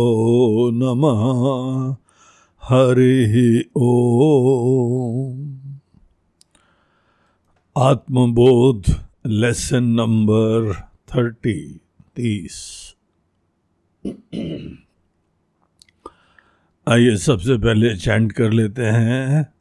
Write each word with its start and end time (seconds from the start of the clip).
नमः। 0.74 1.96
हरिः 2.64 3.62
ॐ 3.78 5.56
आत्मबोध 7.78 8.84
lesson 9.26 9.84
number 9.84 10.74
thirty, 11.16 11.80
तीस। 12.16 12.96
आइए 16.88 17.16
सबसे 17.18 17.58
पहले 17.58 17.96
चैंट 17.98 18.32
कर 18.32 18.52
लेते 18.52 18.82
हैं। 18.82 19.54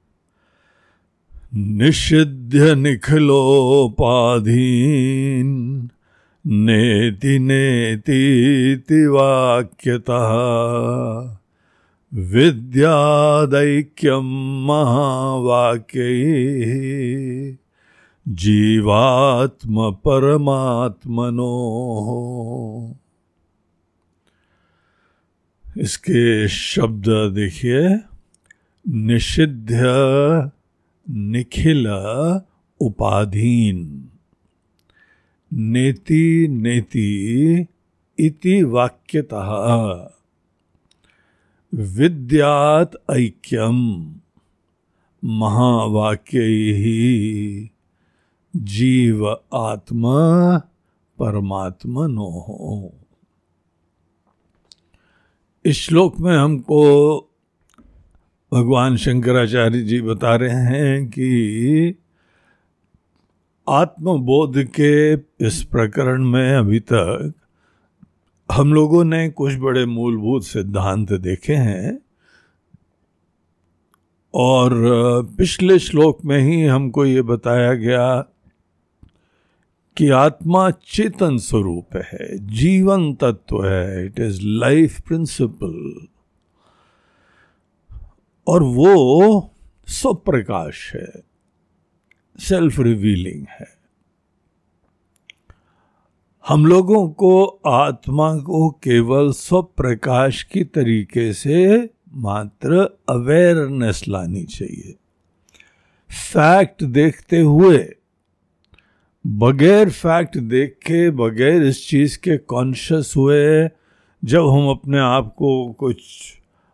निषिध्य 1.52 2.74
निखिलोपाधीन 2.74 3.48
नेति 6.66 7.38
वाक्यता 9.06 10.20
विद्यादैक्यम 12.32 13.04
महावाक्य 14.66 16.08
जीवात्म 18.26 19.90
परमात्मनो 20.06 21.52
इसके 25.66 26.48
शब्द 26.48 27.08
देखिए 27.34 27.84
निषिध्य 29.06 29.82
निखिल 31.10 31.88
उपाधीन। 32.80 34.08
नेति 35.52 36.48
नेति 36.50 37.66
इति 38.18 38.62
वाक्यतः। 38.62 39.48
विद्यात 41.74 42.92
ऐक्यम। 43.10 44.14
महावाक्य 45.24 46.38
जीव 48.56 49.36
आत्मा 49.54 50.58
परमात्मनो। 51.18 52.92
इस 55.64 55.76
श्लोक 55.76 56.20
में 56.20 56.36
हमको 56.36 57.31
भगवान 58.52 58.96
शंकराचार्य 58.96 59.82
जी 59.82 60.00
बता 60.00 60.36
रहे 60.36 60.56
हैं 60.56 61.06
कि 61.08 61.94
आत्मबोध 63.68 64.64
के 64.64 65.12
इस 65.46 65.62
प्रकरण 65.64 66.24
में 66.24 66.54
अभी 66.54 66.80
तक 66.80 67.32
हम 68.52 68.74
लोगों 68.74 69.04
ने 69.04 69.30
कुछ 69.30 69.54
बड़े 69.56 69.86
मूलभूत 69.86 70.44
सिद्धांत 70.44 71.12
देखे 71.12 71.54
हैं 71.54 71.98
और 74.34 74.70
पिछले 75.38 75.78
श्लोक 75.78 76.24
में 76.24 76.38
ही 76.38 76.62
हमको 76.62 77.04
ये 77.04 77.22
बताया 77.22 77.74
गया 77.74 78.20
कि 79.96 80.08
आत्मा 80.08 80.70
चेतन 80.70 81.38
स्वरूप 81.38 81.96
है, 81.96 82.38
जीवन 82.38 83.14
तत्व 83.14 83.66
है 83.66 84.06
इट 84.06 84.20
इज़ 84.20 84.40
लाइफ 84.42 85.00
प्रिंसिपल 85.00 86.06
और 88.46 88.62
वो 88.62 89.54
स्वप्रकाश 89.86 90.92
है 90.94 91.12
सेल्फ 92.38 92.80
रिवीलिंग 92.80 93.46
है। 93.50 93.82
हम 96.48 96.66
लोगों 96.66 97.08
को 97.10 97.44
आत्मा 97.66 98.36
को 98.36 98.70
केवल 98.70 99.32
स्वप्रकाश 99.32 100.42
की 100.42 100.64
तरीके 100.64 101.32
से 101.32 101.90
मात्र 102.14 102.98
अवेयरनेस 103.08 104.04
लानी 104.08 104.44
चाहिए। 104.44 104.94
फैक्ट 106.10 106.84
देखते 106.84 107.40
हुए, 107.40 107.94
बगैर 109.26 109.90
फैक्ट 109.90 110.38
देख 110.38 110.72
के, 110.72 111.10
बगैर 111.10 111.62
इस 111.62 111.88
चीज़ 111.88 112.18
के 112.18 112.36
कॉन्शियस 112.36 113.14
हुए, 113.16 113.68
जब 114.24 114.48
हम 114.48 114.70
अपने 114.70 114.98
आप 114.98 115.34
को 115.38 115.72
कुछ 115.72 116.02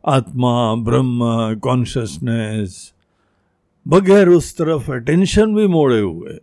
आत्मा, 0.09 0.75
ब्रह्म 0.75 1.21
कॉन्शियसनेस 1.63 2.93
बगैर 3.89 4.29
उस 4.29 4.57
तरफ़ 4.57 4.93
अटेंशन 4.93 5.55
भी 5.55 5.67
मोड़े 5.67 6.01
हुए। 6.01 6.39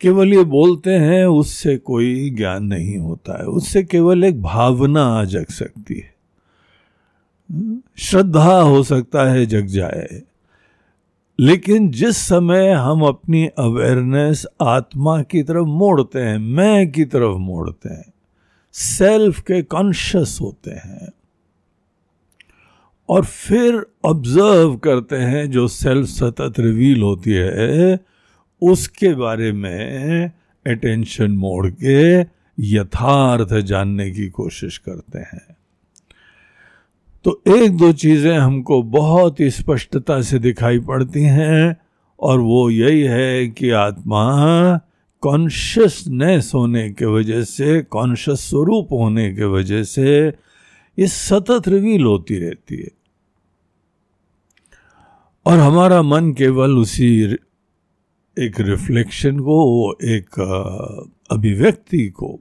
केवल 0.00 0.34
ये 0.34 0.44
बोलते 0.44 0.90
हैं, 0.90 1.26
उससे 1.26 1.76
कोई 1.76 2.30
ज्ञान 2.30 2.64
नहीं 2.64 2.98
होता 2.98 3.38
है। 3.38 3.46
उससे 3.46 3.82
केवल 3.82 4.24
एक 4.24 4.42
भावना 4.42 5.02
आ 5.02 5.24
जग 5.24 5.46
सकती 5.46 5.94
है। 5.94 6.16
श्रद्धा 7.98 8.60
हो 8.60 8.82
सकता 8.82 9.30
है, 9.30 9.46
जग 9.46 9.66
जाए। 9.66 10.22
लेकिन 11.40 11.90
जिस 11.90 12.16
समय 12.16 12.70
हम 12.70 13.02
अपनी 13.02 13.46
अवेयरनेस 13.46 14.46
आत्मा 14.62 15.22
की 15.22 15.42
तरफ़ 15.42 15.66
मोड़ते 15.66 16.20
हैं, 16.20 16.38
मैं 16.38 16.92
की 16.92 17.04
तरफ़ 17.04 17.36
मोड़ते 17.36 17.88
हैं 17.88 18.12
सेल्फ 18.72 19.40
के 19.40 19.62
कॉन्शियस 19.62 20.38
होते 20.40 20.70
हैं 20.70 21.12
और 23.08 23.24
फिर 23.24 23.86
ऑब्ज़र्व 24.04 24.76
करते 24.76 25.16
हैं 25.16 25.50
जो 25.50 25.68
सेल्फ 25.68 26.06
सतत 26.08 26.60
रिवील 26.60 27.02
होती 27.02 27.32
है, 27.32 28.00
उसके 28.62 29.14
बारे 29.14 29.52
में 29.52 30.30
अटेंशन 30.66 31.30
मोड़ 31.30 31.66
के 31.68 32.20
यथार्थ 32.58 33.54
जानने 33.54 34.10
की 34.10 34.28
कोशिश 34.28 34.78
करते 34.78 35.18
हैं। 35.18 35.56
तो 37.24 37.42
एक 37.48 37.76
दो 37.76 37.92
चीज़ें 37.92 38.38
हमको 38.38 38.82
बहुत 38.82 39.40
ही 39.40 39.50
स्पष्टता 39.50 40.20
से 40.22 40.38
दिखाई 40.38 40.78
पड़ती 40.78 41.22
हैं 41.22 41.76
और 42.20 42.40
वो 42.40 42.70
यही 42.70 43.02
है 43.02 43.46
कि 43.48 43.70
आत्मा 43.70 44.24
कॉन्शियसनेस 45.22 46.50
होने 46.54 46.88
के 46.90 47.04
वजह 47.04 47.42
से 47.42 47.82
कॉन्शियस 47.82 48.40
स्वरूप 48.40 48.92
होने 48.92 49.34
के 49.34 49.44
वजह 49.44 49.82
से 49.82 50.26
ये 50.98 51.06
सतत 51.06 51.68
रिवील 51.68 52.04
होती 52.04 52.38
रहती 52.38 52.76
है। 52.76 52.95
और 55.46 55.58
हमारा 55.58 56.02
मन 56.02 56.32
केवल 56.32 56.78
उसी 56.78 57.22
एक 58.38 58.60
रिफ्लेक्शन 58.60 59.38
को, 59.40 59.92
एक 59.92 60.40
अभिव्यक्ति 61.30 62.08
को, 62.08 62.40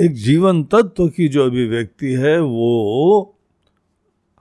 एक 0.00 0.12
जीवन 0.14 0.62
तत्व 0.64 1.08
की 1.08 1.28
जो 1.28 1.46
अभिव्यक्ति 1.46 2.12
है, 2.12 2.40
वो 2.40 3.36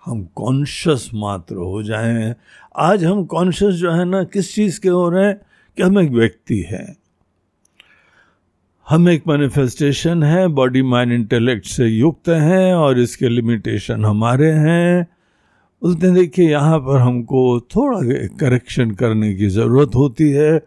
हम 0.06 0.24
कॉन्शियस 0.24 1.10
मात्र 1.14 1.56
हो 1.56 1.84
जाए 1.84 2.36
आज 2.76 3.06
हम 3.06 3.26
कॉन्शियस 3.26 3.76
जो 3.76 3.92
है 3.92 4.06
ना, 4.06 4.24
किस 4.24 4.56
चीज़ 4.56 4.80
के 4.80 4.90
हो 4.90 5.10
रहे 5.10 5.26
हैं 5.26 5.40
कि 5.78 5.84
हम 5.84 6.00
एक 6.00 6.12
व्यक्ति 6.12 6.60
हैं। 6.62 6.98
हम 8.90 9.10
एक 9.10 9.24
मैनिफेस्टेशन 9.28 10.24
है 10.24 10.48
बॉडी 10.48 10.82
माइंड 10.82 11.12
इंटेलेक्ट 11.12 11.66
से 11.66 11.88
युक्त 11.88 12.30
हैं 12.30 12.74
और 12.74 13.00
इसके 13.00 13.30
लिमिटेशन 13.30 14.06
हमारे 14.06 14.52
हैं। 14.52 15.08
हैं 15.84 16.14
देखिए, 16.14 16.50
यहाँ 16.50 16.80
पर 16.80 17.00
हमको 17.00 17.60
थोड़ा 17.76 18.00
करेक्शन 18.40 18.92
करने 18.92 19.34
की 19.36 19.48
ज़रूरत 19.48 19.96
होती 19.96 20.30
है 20.32 20.60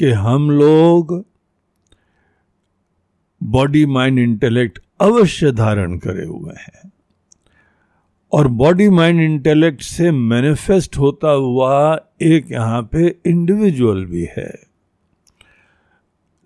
कि 0.00 0.10
हम 0.10 0.50
लोग 0.50 1.24
बॉडी 3.42 3.86
माइंड 3.86 4.18
इंटेलेक्ट 4.18 4.78
अवश्य 5.00 5.52
धारण 5.52 5.98
करे 5.98 6.24
हुए 6.24 6.54
हैं। 6.58 6.92
और 8.32 8.48
बॉडी 8.48 8.88
माइंड 8.88 9.20
इंटेलेक्ट 9.20 9.82
से 9.82 10.10
मैनिफेस्ट 10.10 10.98
होता 10.98 11.30
हुआ 11.30 12.00
एक 12.22 12.52
यहाँ 12.52 12.82
पे 12.82 13.16
इंडिविजुअल 13.26 14.04
भी 14.04 14.28
है। 14.36 14.52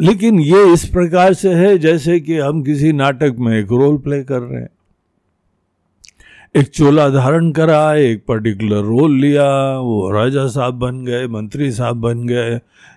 लेकिन 0.01 0.41
ये 0.41 0.73
इस 0.73 0.85
प्रकार 0.85 1.35
से 1.35 1.55
है 1.55 1.79
जैसे 1.79 2.21
कि 2.21 2.39
हम 2.39 2.63
किसी 2.63 2.93
नाटक 2.93 3.37
में 3.39 3.59
एक 3.59 3.73
रोल 3.73 3.99
प्ले 3.99 4.23
कर 4.25 4.41
रहे 4.41 4.61
हैं। 4.61 4.71
एक 6.55 6.69
चोला 6.69 7.09
धारण 7.09 7.51
करा, 7.51 7.95
एक 7.95 8.25
पर्टिकुलर 8.29 8.83
रोल 8.83 9.13
लिया, 9.13 9.45
वो 9.79 10.11
राजा 10.11 10.47
साहब 10.47 10.75
बन 10.75 11.05
गए, 11.05 11.27
मंत्री 11.27 11.71
साहब 11.73 11.97
बन 11.97 12.27
गए, 12.27 12.55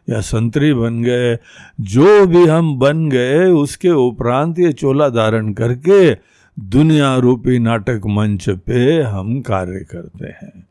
या 0.10 0.22
संतरी 0.22 0.74
बन 0.74 1.02
गए, 1.04 1.36
जो 1.82 2.26
भी 2.26 2.46
हम 2.46 2.78
बन 2.80 3.10
गए, 3.10 3.46
उसके 3.46 3.90
उपरांत 3.90 4.60
ये 4.60 4.72
चोला 4.74 5.10
धारण 5.10 5.52
करके 5.54 6.14
दुनिया 6.58 7.16
रूपी 7.18 7.60
नाटक 7.60 8.02
मंच 8.06 8.50
पे 8.50 9.02
हम 9.02 9.40
कार्य 9.42 9.80
करते 9.92 10.28
हैं। 10.28 10.68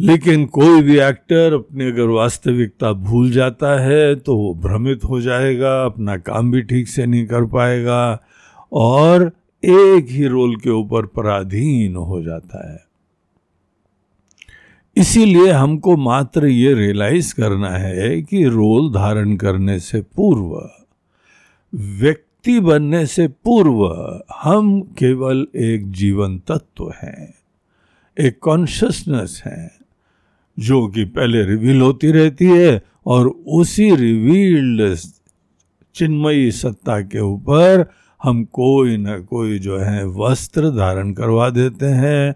लेकिन 0.00 0.44
कोई 0.46 0.82
भी 0.82 0.98
एक्टर 0.98 1.54
अपनी 1.54 1.86
अगर 1.86 2.08
वास्तविकता 2.08 2.92
भूल 2.92 3.30
जाता 3.30 3.78
है 3.80 4.14
तो 4.14 4.36
वो 4.36 4.54
भ्रमित 4.54 5.04
हो 5.04 5.20
जाएगा, 5.20 5.84
अपना 5.84 6.16
काम 6.16 6.50
भी 6.50 6.62
ठीक 6.62 6.88
से 6.88 7.06
नहीं 7.06 7.26
कर 7.26 7.44
पाएगा, 7.44 8.18
और 8.72 9.30
एक 9.64 10.06
ही 10.08 10.26
रोल 10.26 10.56
के 10.56 10.70
ऊपर 10.70 11.06
पराधीन 11.06 11.96
हो 11.96 12.22
जाता 12.22 12.72
है। 12.72 12.84
इसीलिए 14.96 15.50
हमको 15.50 15.96
मात्र 15.96 16.46
ये 16.46 16.74
रियलाइज़ 16.74 17.34
करना 17.34 17.70
है 17.70 18.22
कि 18.22 18.44
रोल 18.44 18.92
धारण 18.92 19.36
करने 19.36 19.78
से 19.80 20.00
पूर्व, 20.16 20.70
व्यक्ति 21.72 22.60
बनने 22.60 23.06
से 23.06 23.28
पूर्व 23.28 23.84
हम 24.42 24.80
केवल 24.98 25.46
एक 25.56 25.90
जीवन 25.92 26.38
तत्व 26.38 26.92
हैं, 27.02 27.34
एक 28.16 28.38
कॉन्शियसनेस 28.38 29.42
है, 29.46 29.70
जो 30.58 30.86
कि 30.88 31.04
पहले 31.04 31.44
रिवील 31.44 31.80
होती 31.80 32.10
रहती 32.10 32.44
है 32.44 32.82
और 33.06 33.28
उसी 33.28 33.94
रिवील्ड 33.94 34.96
चिन्मयी 35.94 36.50
सत्ता 36.52 37.00
के 37.00 37.20
ऊपर 37.20 37.90
हम 38.22 38.44
कोई 38.44 38.96
ना 38.96 39.18
कोई 39.18 39.58
जो 39.58 39.78
है 39.78 40.06
वस्त्र 40.06 40.70
धारण 40.70 41.12
करवा 41.12 41.50
देते 41.50 41.86
हैं? 41.86 42.34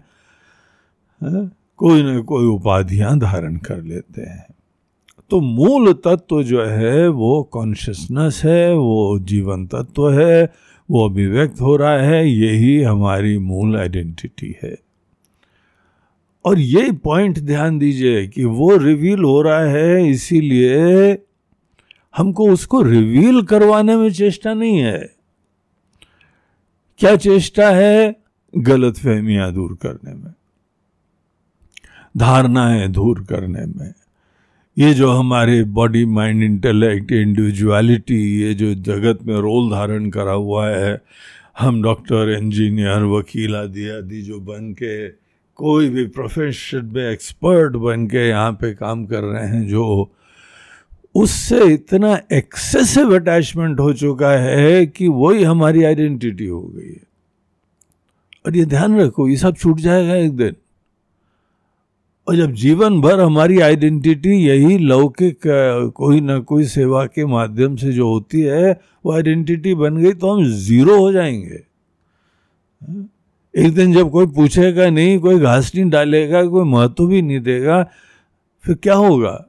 कोई 1.77 2.03
ना 2.03 2.21
कोई 2.21 2.45
उपाधियाँ 2.45 3.19
धारण 3.19 3.57
कर 3.57 3.81
लेते 3.81 4.21
हैं। 4.21 4.47
तो 5.29 5.39
मूल 5.39 5.93
तत्व 5.93 6.43
जो 6.43 6.63
है 6.65 7.07
वो 7.07 7.43
कॉन्शियसनेस 7.43 8.41
है, 8.45 8.75
वो 8.75 9.19
जीवन 9.19 9.67
तत्व 9.67 10.11
है, 10.11 10.53
वो 10.91 11.09
अभिव्यक्त 11.09 11.61
हो 11.61 11.75
रहा 11.75 11.97
है, 11.97 12.29
यही 12.29 12.81
हमारी 12.81 13.37
मूल 13.37 13.77
आइडेंटिटी 13.77 14.55
है। 14.63 14.77
और 16.45 16.59
ये 16.59 16.91
पॉइंट 16.91 17.39
ध्यान 17.39 17.79
दीजिए 17.79 18.27
कि 18.27 18.45
वो 18.45 18.77
रिवील 18.77 19.23
हो 19.23 19.41
रहा 19.41 19.63
है, 19.63 20.09
इसीलिए 20.09 21.17
हमको 22.17 22.51
उसको 22.51 22.81
रिवील 22.81 23.41
करवाने 23.41 23.95
में 23.97 24.13
चेष्टा 24.13 24.53
नहीं 24.53 24.77
है। 24.77 25.16
क्या 26.99 27.15
चेष्टा 27.15 27.69
है 27.69 28.15
गलत 28.57 28.97
फहमियाँ 28.97 29.53
दूर 29.53 29.77
करने 29.81 30.13
में? 30.13 30.33
धारणाएँ 32.17 32.87
दूर 32.87 33.25
करने 33.29 33.65
में। 33.65 33.93
ये 34.77 34.93
जो 34.93 35.11
हमारे 35.11 35.63
बॉडी 35.63 36.05
माइंड 36.05 36.43
इंटेलेक्ट 36.43 37.11
इंडिविजुअलिटी 37.11 38.41
ये 38.41 38.53
जो 38.53 38.73
जगत 38.73 39.19
में 39.23 39.35
रोल 39.35 39.71
धारण 39.71 40.09
करा 40.09 40.31
हुआ 40.31 40.67
है, 40.69 41.01
हम 41.59 41.81
डॉक्टर 41.81 42.29
इंजीनियर 42.29 43.03
वकील 43.03 43.55
आदि 43.55 43.89
आदि 43.89 44.21
जो 44.21 44.39
बन 44.39 44.73
के, 44.73 45.09
कोई 45.55 45.89
भी 45.89 46.05
प्रोफेशन 46.05 46.91
में 46.93 47.11
एक्सपर्ट 47.11 47.75
बन 47.75 48.07
के 48.07 48.27
यहाँ 48.27 48.51
पे 48.51 48.73
काम 48.73 49.05
कर 49.05 49.23
रहे 49.23 49.47
हैं, 49.47 49.67
जो 49.67 50.11
उससे 51.17 51.65
इतना 51.65 52.21
एक्सेसिव 52.33 53.15
अटैचमेंट 53.15 53.79
हो 53.79 53.93
चुका 53.93 54.31
है 54.31 54.85
कि 54.85 55.07
वही 55.07 55.43
हमारी 55.43 55.83
आइडेंटिटी 55.83 56.45
हो 56.45 56.61
गई 56.61 56.89
है। 56.89 57.07
और 58.45 58.55
ये 58.55 58.65
ध्यान 58.65 58.99
रखो, 58.99 59.27
ये 59.27 59.37
सब 59.37 59.55
छूट 59.55 59.79
जाएगा 59.79 60.15
एक 60.15 60.31
दिन। 60.31 60.55
और 62.27 62.35
जब 62.35 62.51
जीवन 62.51 63.01
भर 63.01 63.19
हमारी 63.19 63.59
आइडेंटिटी 63.59 64.29
यही 64.29 64.77
लौकिक, 64.77 65.39
कोई 65.95 66.21
ना 66.21 66.39
कोई 66.39 66.63
सेवा 66.63 67.05
के 67.05 67.25
माध्यम 67.25 67.75
से 67.75 67.93
जो 67.93 68.09
होती 68.09 68.41
है, 68.41 68.81
वो 69.05 69.13
आइडेंटिटी 69.13 69.75
बन 69.75 69.97
गई 69.97 70.11
तो 70.11 70.31
हम 70.31 70.45
ज़ीरो 70.45 70.99
हो 70.99 71.11
जाएँगे। 71.11 71.63
एक 73.55 73.73
दिन 73.73 73.93
जब 73.93 74.11
कोई 74.11 74.27
पूछेगा 74.27 74.89
नहीं, 74.89 75.19
कोई 75.19 75.39
घास 75.39 75.71
नहीं 75.75 75.89
डालेगा, 75.89 76.45
कोई 76.45 76.65
महत्व 76.65 77.07
भी 77.07 77.21
नहीं 77.21 77.39
देगा, 77.39 77.83
फिर 78.63 78.75
क्या 78.75 78.95
होगा? 78.95 79.46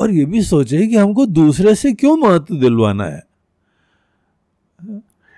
और 0.00 0.10
ये 0.10 0.24
भी 0.24 0.42
सोचे 0.42 0.86
कि 0.86 0.96
हमको 0.96 1.26
दूसरे 1.26 1.74
से 1.74 1.92
क्यों 1.92 2.16
महत्व 2.16 2.54
दिलवाना 2.54 3.04
है? 3.04 3.22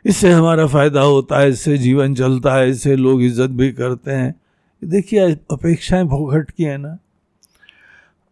इससे 0.05 0.31
हमारा 0.31 0.67
फ़ायदा 0.67 1.00
होता 1.00 1.38
है, 1.38 1.49
इससे 1.49 1.79
जीवन 1.79 2.14
चलता 2.14 2.55
है, 2.55 2.70
इससे 2.70 2.97
लोग 2.97 3.23
इज़्ज़त 3.23 3.50
भी 3.50 3.73
करते 3.73 4.11
हैं। 4.11 4.35
देखिए 4.82 5.31
अपेक्षाएँ 5.50 6.05
भोगट 6.05 6.50
की 6.50 6.64
है 6.64 6.76
ना। 6.79 6.99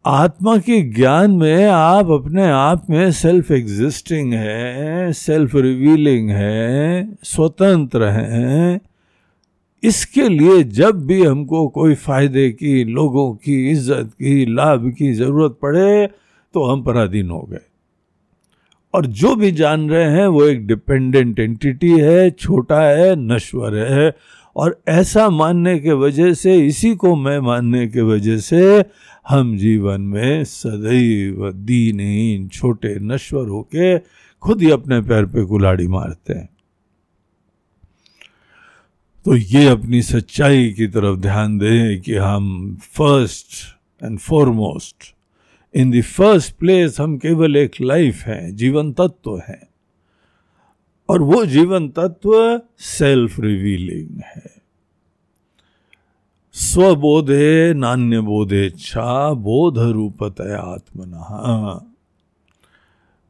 आत्मा 0.05 0.57
के 0.59 0.81
ज्ञान 0.81 1.31
में 1.31 1.67
आप 1.67 2.11
अपने 2.11 2.47
आप 2.51 2.87
में 2.91 3.11
सेल्फ 3.13 3.51
एग्जिस्टिंग 3.51 4.33
है 4.35 5.13
सेल्फ 5.13 5.55
रिवीलिंग 5.55 6.31
है, 6.31 7.17
स्वतंत्र 7.23 8.09
हैं। 8.09 8.81
इसके 9.83 10.29
लिए 10.29 10.63
जब 10.63 11.07
भी 11.07 11.23
हमको 11.25 11.67
कोई 11.69 11.95
फ़ायदे 11.95 12.49
की, 12.51 12.85
लोगों 12.85 13.33
की, 13.35 13.71
इज़्ज़त 13.71 14.11
की, 14.13 14.45
लाभ 14.47 14.91
की 14.99 15.13
ज़रूरत 15.13 15.59
पड़े 15.63 16.09
तो 16.55 16.65
हम 16.65 16.83
पराधीन 16.83 17.31
हो 17.31 17.41
गए। 17.41 17.61
और 18.95 19.07
जो 19.07 19.37
भी 19.37 19.53
जान 19.53 19.91
रहे 19.91 20.05
हैं, 20.05 20.27
वो 20.27 20.45
एक 20.45 20.67
डिपेंडेंट 20.67 21.39
एंटिटी 21.39 22.01
है, 22.01 22.31
छोटा 22.31 22.81
है, 22.81 23.17
नश्वर 23.17 23.77
है। 23.77 24.17
और 24.57 24.83
ऐसा 24.89 25.31
मानने 25.31 25.79
के 25.79 25.93
वजह 25.93 26.35
से, 26.35 26.67
इसी 26.67 26.95
को 26.95 27.17
मैं 27.17 27.39
मानने 27.39 27.89
के 27.89 28.01
वजह 28.01 28.39
से, 28.39 28.85
हम 29.29 29.57
जीवन 29.57 30.01
में 30.01 30.45
सदैव 30.45 31.53
दीनहीन, 31.53 32.49
छोटे 32.49 32.99
नश्वर 33.01 33.49
होके 33.49 33.99
खुद 34.41 34.63
ही 34.63 34.71
अपने 34.71 35.01
पैर 35.01 35.27
पे 35.27 35.45
कुलाड़ी 35.45 35.87
मारते 35.87 36.33
हैं। 36.33 36.49
तो 39.25 39.37
ये 39.37 39.67
अपनी 39.69 40.03
सच्चाई 40.03 40.73
की 40.73 40.87
तरफ़ 40.87 41.19
ध्यान 41.19 41.59
दें 41.59 42.01
कि 42.01 42.15
हम 42.15 42.77
first 42.83 43.47
and 44.05 44.19
foremost 44.19 45.20
in 45.75 46.01
the 46.01 46.03
first 46.03 46.55
place 46.55 47.01
हम 47.01 47.19
केवल 47.19 47.57
एक 47.57 47.73
लाइफ 47.81 48.23
है, 48.23 48.53
जीवन 48.53 48.93
तत्व 48.93 49.39
है। 49.39 49.71
और 51.09 51.23
वो 51.23 51.47
जीवन 51.47 51.89
तत्व 51.89 52.61
सेल्फ 52.79 53.41
रिवीलिंग 53.41 54.21
है। 54.21 54.61
स्वबोधे 56.53 57.75
नान्य 57.75 58.21
बोधे 58.21 58.71
छा 58.71 59.33
बोध 59.33 59.79
रूपतया 59.79 60.59
आत्मना। 60.59 61.87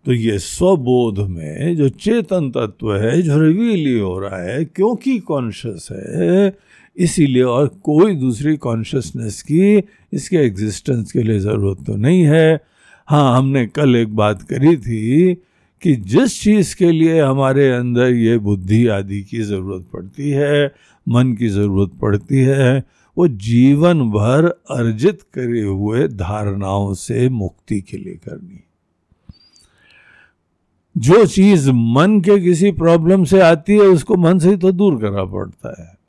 तो 0.05 0.13
ये 0.13 0.39
स्वबोध 0.39 1.19
में 1.19 1.77
जो 1.77 1.89
चेतन 1.89 2.51
तत्व 2.51 2.97
है, 2.97 3.23
जो 3.23 3.41
रिवील 3.41 4.01
हो 4.01 4.19
रहा 4.19 4.43
है, 4.43 4.65
क्योंकि 4.65 5.19
कॉन्शियस 5.19 5.89
है 5.93 6.51
इसीलिए 6.97 7.43
और 7.43 7.69
कोई 7.83 8.15
दूसरी 8.15 8.57
कॉन्शियसनेस 8.57 9.41
की 9.43 9.83
इसके 10.13 10.37
एग्जिस्टेंस 10.37 11.13
के 11.13 11.23
लिए 11.23 11.39
ज़रूरत 11.39 11.85
तो 11.87 11.97
नहीं 11.97 12.23
है। 12.23 12.61
हाँ 13.09 13.37
हमने 13.37 13.67
कल 13.67 13.97
एक 13.97 14.15
बात 14.17 14.43
करी 14.43 14.77
थी 14.77 15.35
कि 15.83 15.95
जिस 15.97 16.41
चीज़ 16.43 16.75
के 16.77 16.91
लिए 16.93 17.21
हमारे 17.21 17.71
अंदर 17.73 18.13
ये 18.13 18.39
बुद्धि 18.39 18.87
आदि 18.87 19.21
की 19.23 19.41
ज़रूरत 19.43 19.87
पड़ती 19.93 20.31
है, 20.31 20.73
मन 21.07 21.33
की 21.35 21.49
ज़रूरत 21.49 21.91
पड़ती 22.01 22.39
है, 22.39 22.83
वो 23.17 23.29
जीवन 23.29 24.01
भर 24.11 24.47
अर्जित 24.71 25.23
करे 25.35 25.63
हुए 25.63 26.07
धारणाओं 26.09 26.93
से 26.95 27.29
मुक्ति 27.29 27.81
के 27.81 27.97
लिए 27.97 28.15
करनी 28.15 28.63
जो 30.97 31.25
चीज़ 31.27 31.71
मन 31.71 32.21
के 32.21 32.39
किसी 32.41 32.71
प्रॉब्लम 32.73 33.25
से 33.25 33.41
आती 33.41 33.73
है, 33.73 33.81
उसको 33.81 34.17
मन 34.17 34.39
से 34.39 34.51
ही 34.51 34.57
तो 34.57 34.73
दूर 34.73 35.01
करना 35.01 35.25
पड़ता 35.25 35.75
है। 35.81 36.00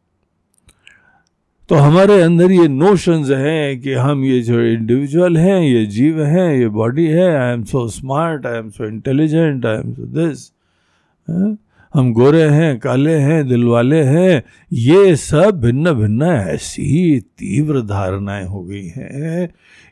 तो 1.72 1.76
हमारे 1.76 2.22
अंदर 2.22 2.52
ये 2.52 2.68
नोशंस 2.68 3.30
हैं 3.30 3.82
कि 3.82 3.94
हम 3.94 4.24
ये 4.26 4.42
जो 4.42 4.62
इंडिविजुअल 4.62 5.38
हैं, 5.38 5.62
ये 5.62 5.86
जीव 5.86 6.24
हैं, 6.24 6.58
ये 6.58 6.68
बॉडी 6.68 7.06
है 7.08 7.36
I 7.38 7.54
am 7.54 7.64
so 7.64 7.88
smart 7.88 8.46
I 8.46 8.58
am 8.58 8.70
so 8.70 8.86
intelligent 8.86 9.66
I 9.66 9.76
am 9.76 9.94
so 9.94 10.06
this 10.06 10.52
हम 11.94 12.14
गोरे 12.14 12.44
हैं, 12.44 12.80
काले 12.80 13.16
हैं, 13.16 13.48
दिल 13.48 13.64
वाले 13.64 14.04
हैं, 14.04 14.44
ये 14.74 15.16
सब 15.16 15.62
भिन्न 15.62 15.94
भिन्न 15.94 16.22
ऐसी 16.24 17.20
तीव्र 17.20 17.82
धारणाएँ 17.82 18.46
हो 18.46 18.64
गई 18.64 18.86
हैं। 18.88 19.50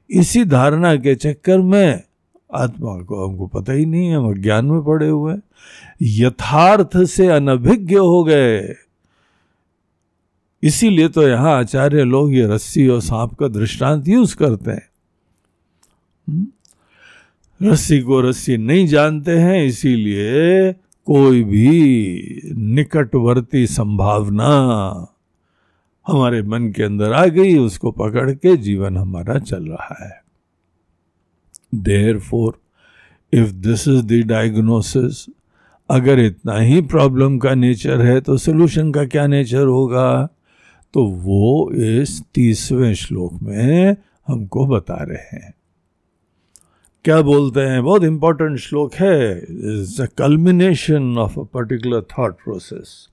इसी 0.09 0.45
धारणा 0.45 0.95
के 0.95 1.15
चक्कर 1.15 1.59
में 1.59 2.03
आत्मा 2.55 3.01
को 3.01 3.27
हमको 3.27 3.47
पता 3.47 3.73
ही 3.73 3.85
नहीं 3.85 4.07
है 4.07 4.15
हम 4.15 4.29
अज्ञान 4.29 4.65
में 4.65 4.83
पड़े 4.83 5.09
हुए 5.09 5.35
यथार्थ 6.01 7.03
से 7.05 7.27
अनभिज्ञ 7.27 7.95
हो 7.95 8.23
गए। 8.23 8.75
इसीलिए 10.63 11.07
तो 11.07 11.27
यहाँ 11.27 11.57
आचार्य 11.57 12.03
लोग 12.03 12.33
ये 12.33 12.47
रस्सी 12.47 12.87
और 12.87 13.01
सांप 13.01 13.33
का 13.33 13.47
दृष्टांत 13.47 14.07
यूज़ 14.07 14.35
करते 14.35 14.71
हैं। 14.71 14.89
हम्म? 16.27 16.47
रस्सी 17.61 17.99
को 18.01 18.21
रस्सी 18.21 18.57
नहीं 18.57 18.87
जानते 18.87 19.31
हैं, 19.31 19.63
इसीलिए 19.65 20.73
कोई 21.07 21.43
भी 21.43 22.41
निकटवर्ती 22.55 23.67
संभावना 23.67 24.49
हमारे 26.07 26.41
मन 26.43 26.71
के 26.75 26.83
अंदर 26.83 27.13
आ 27.13 27.25
गई, 27.25 27.57
उसको 27.57 27.91
पकड़ 27.91 28.31
के 28.31 28.57
जीवन 28.57 28.97
हमारा 28.97 29.39
चल 29.39 29.63
रहा 29.63 30.05
है। 30.05 30.21
Therefore 32.19 32.59
if 33.33 33.51
this 33.51 33.87
is 33.87 34.01
the 34.03 34.27
diagnosis 34.27 35.25
अगर 35.89 36.19
इतना 36.19 36.57
ही 36.57 36.81
प्रॉब्लम 36.81 37.37
का 37.37 37.53
नेचर 37.55 38.01
है 38.01 38.21
तो 38.21 38.37
सोल्यूशन 38.37 38.91
का 38.91 39.05
क्या 39.05 39.27
नेचर 39.27 39.65
होगा? 39.65 40.29
तो 40.93 41.05
वो 41.05 41.71
इस 41.71 42.23
तीसवें 42.33 42.93
श्लोक 42.93 43.33
में 43.43 43.95
हमको 44.27 44.67
बता 44.67 44.97
रहे 45.01 45.37
हैं। 45.37 45.53
क्या 47.05 47.21
बोलते 47.21 47.59
हैं? 47.59 47.83
बहुत 47.83 48.03
इंपॉर्टेंट 48.03 48.57
श्लोक 48.57 48.93
है। 48.93 49.39
Is 49.39 50.01
the 50.01 50.09
culmination 50.17 51.17
of 51.17 51.39
a 51.39 51.43
particular 51.43 52.01
thought 52.01 52.33
process 52.33 53.09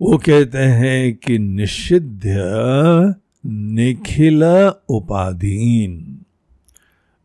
वो 0.00 0.18
कहते 0.18 0.58
हैं 0.58 1.16
कि 1.16 1.38
निषिध्य 1.38 2.36
निखिल 3.46 4.44
उपाधीन। 4.88 6.22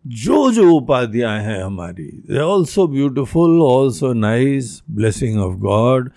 जो 0.08 0.52
जो 0.52 0.74
उपाधियाँ 0.74 1.42
हैं 1.42 1.64
हमारी 1.64 2.04
they 2.04 2.40
also 2.40 2.88
beautiful 2.88 3.62
also 3.62 4.14
nice 4.14 4.84
blessing 4.92 5.40
of 5.40 5.56
God 5.58 6.10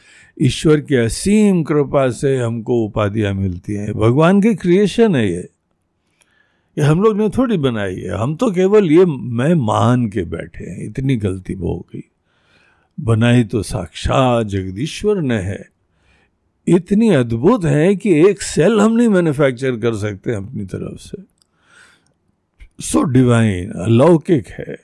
ईश्वर 0.43 0.81
की 0.81 0.95
असीम 0.95 1.63
कृपा 1.63 2.11
से 2.11 2.37
हमको 2.37 2.85
उपाधियाँ 2.85 3.35
मिलती 3.35 3.73
हैं। 3.75 3.95
भगवान 3.95 4.41
की 4.41 4.55
क्रिएशन 4.55 5.17
है 5.17 5.31
ये। 5.31 5.49
ये 6.79 6.83
हम 6.83 7.03
लोग 7.03 7.17
ने 7.17 7.29
थोड़ी 7.29 7.59
बनाई 7.59 7.95
है। 7.95 8.17
हम 8.17 8.37
तो 8.37 8.51
केवल 8.51 8.91
ये 8.93 9.05
मैं 9.05 9.55
मान 9.55 10.09
के 10.09 10.25
बैठे 10.25 10.65
हैं। 10.65 10.85
इतनी 10.85 11.17
गलती 11.17 11.53
हो 11.53 11.87
गई। 11.93 12.03
बनाई 13.01 13.45
तो 13.45 13.63
साक्षात 13.63 14.47
जगदीश्वर 14.47 15.21
ने 15.21 15.39
है। 15.39 15.69
इतनी 16.69 17.11
अद्भुत 17.11 17.65
है 17.65 17.97
कि 17.97 18.29
एक 18.29 18.43
सेल 18.43 18.81
हम 18.81 18.93
नहीं 18.93 19.09
मैन्युफैक्चर 19.09 19.77
कर 19.77 19.95
सकते 19.95 20.35
अपनी 20.35 20.65
तरफ़ 20.65 20.99
से। 20.99 21.36
सो 22.79 23.03
डिवाइन 23.03 23.71
अलौकिक 23.73 24.49
है। 24.49 24.77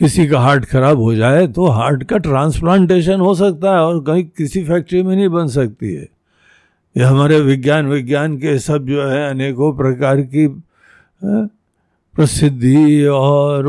किसी 0.00 0.26
का 0.26 0.40
हार्ट 0.40 0.64
खराब 0.64 0.98
हो 0.98 1.14
जाए 1.14 1.46
तो 1.46 1.66
हार्ट 1.66 2.02
का 2.04 2.18
ट्रांसप्लांटेशन 2.18 3.20
हो 3.20 3.34
सकता 3.34 3.72
है 3.72 3.80
और 3.80 4.00
कहीं 4.04 4.24
किसी 4.36 4.64
फैक्ट्री 4.64 5.02
में 5.02 5.14
नहीं 5.16 5.28
बन 5.28 5.46
सकती 5.48 5.92
है। 5.94 6.08
ये 6.96 7.02
हमारे 7.02 7.40
विज्ञान 7.40 7.86
विज्ञान 7.86 8.36
के 8.36 8.58
सब 8.58 8.86
जो 8.86 9.08
है 9.08 9.28
अनेकों 9.30 9.72
प्रकार 9.76 10.20
की 10.22 10.46
प्रसिद्धि 12.14 13.04
और 13.04 13.62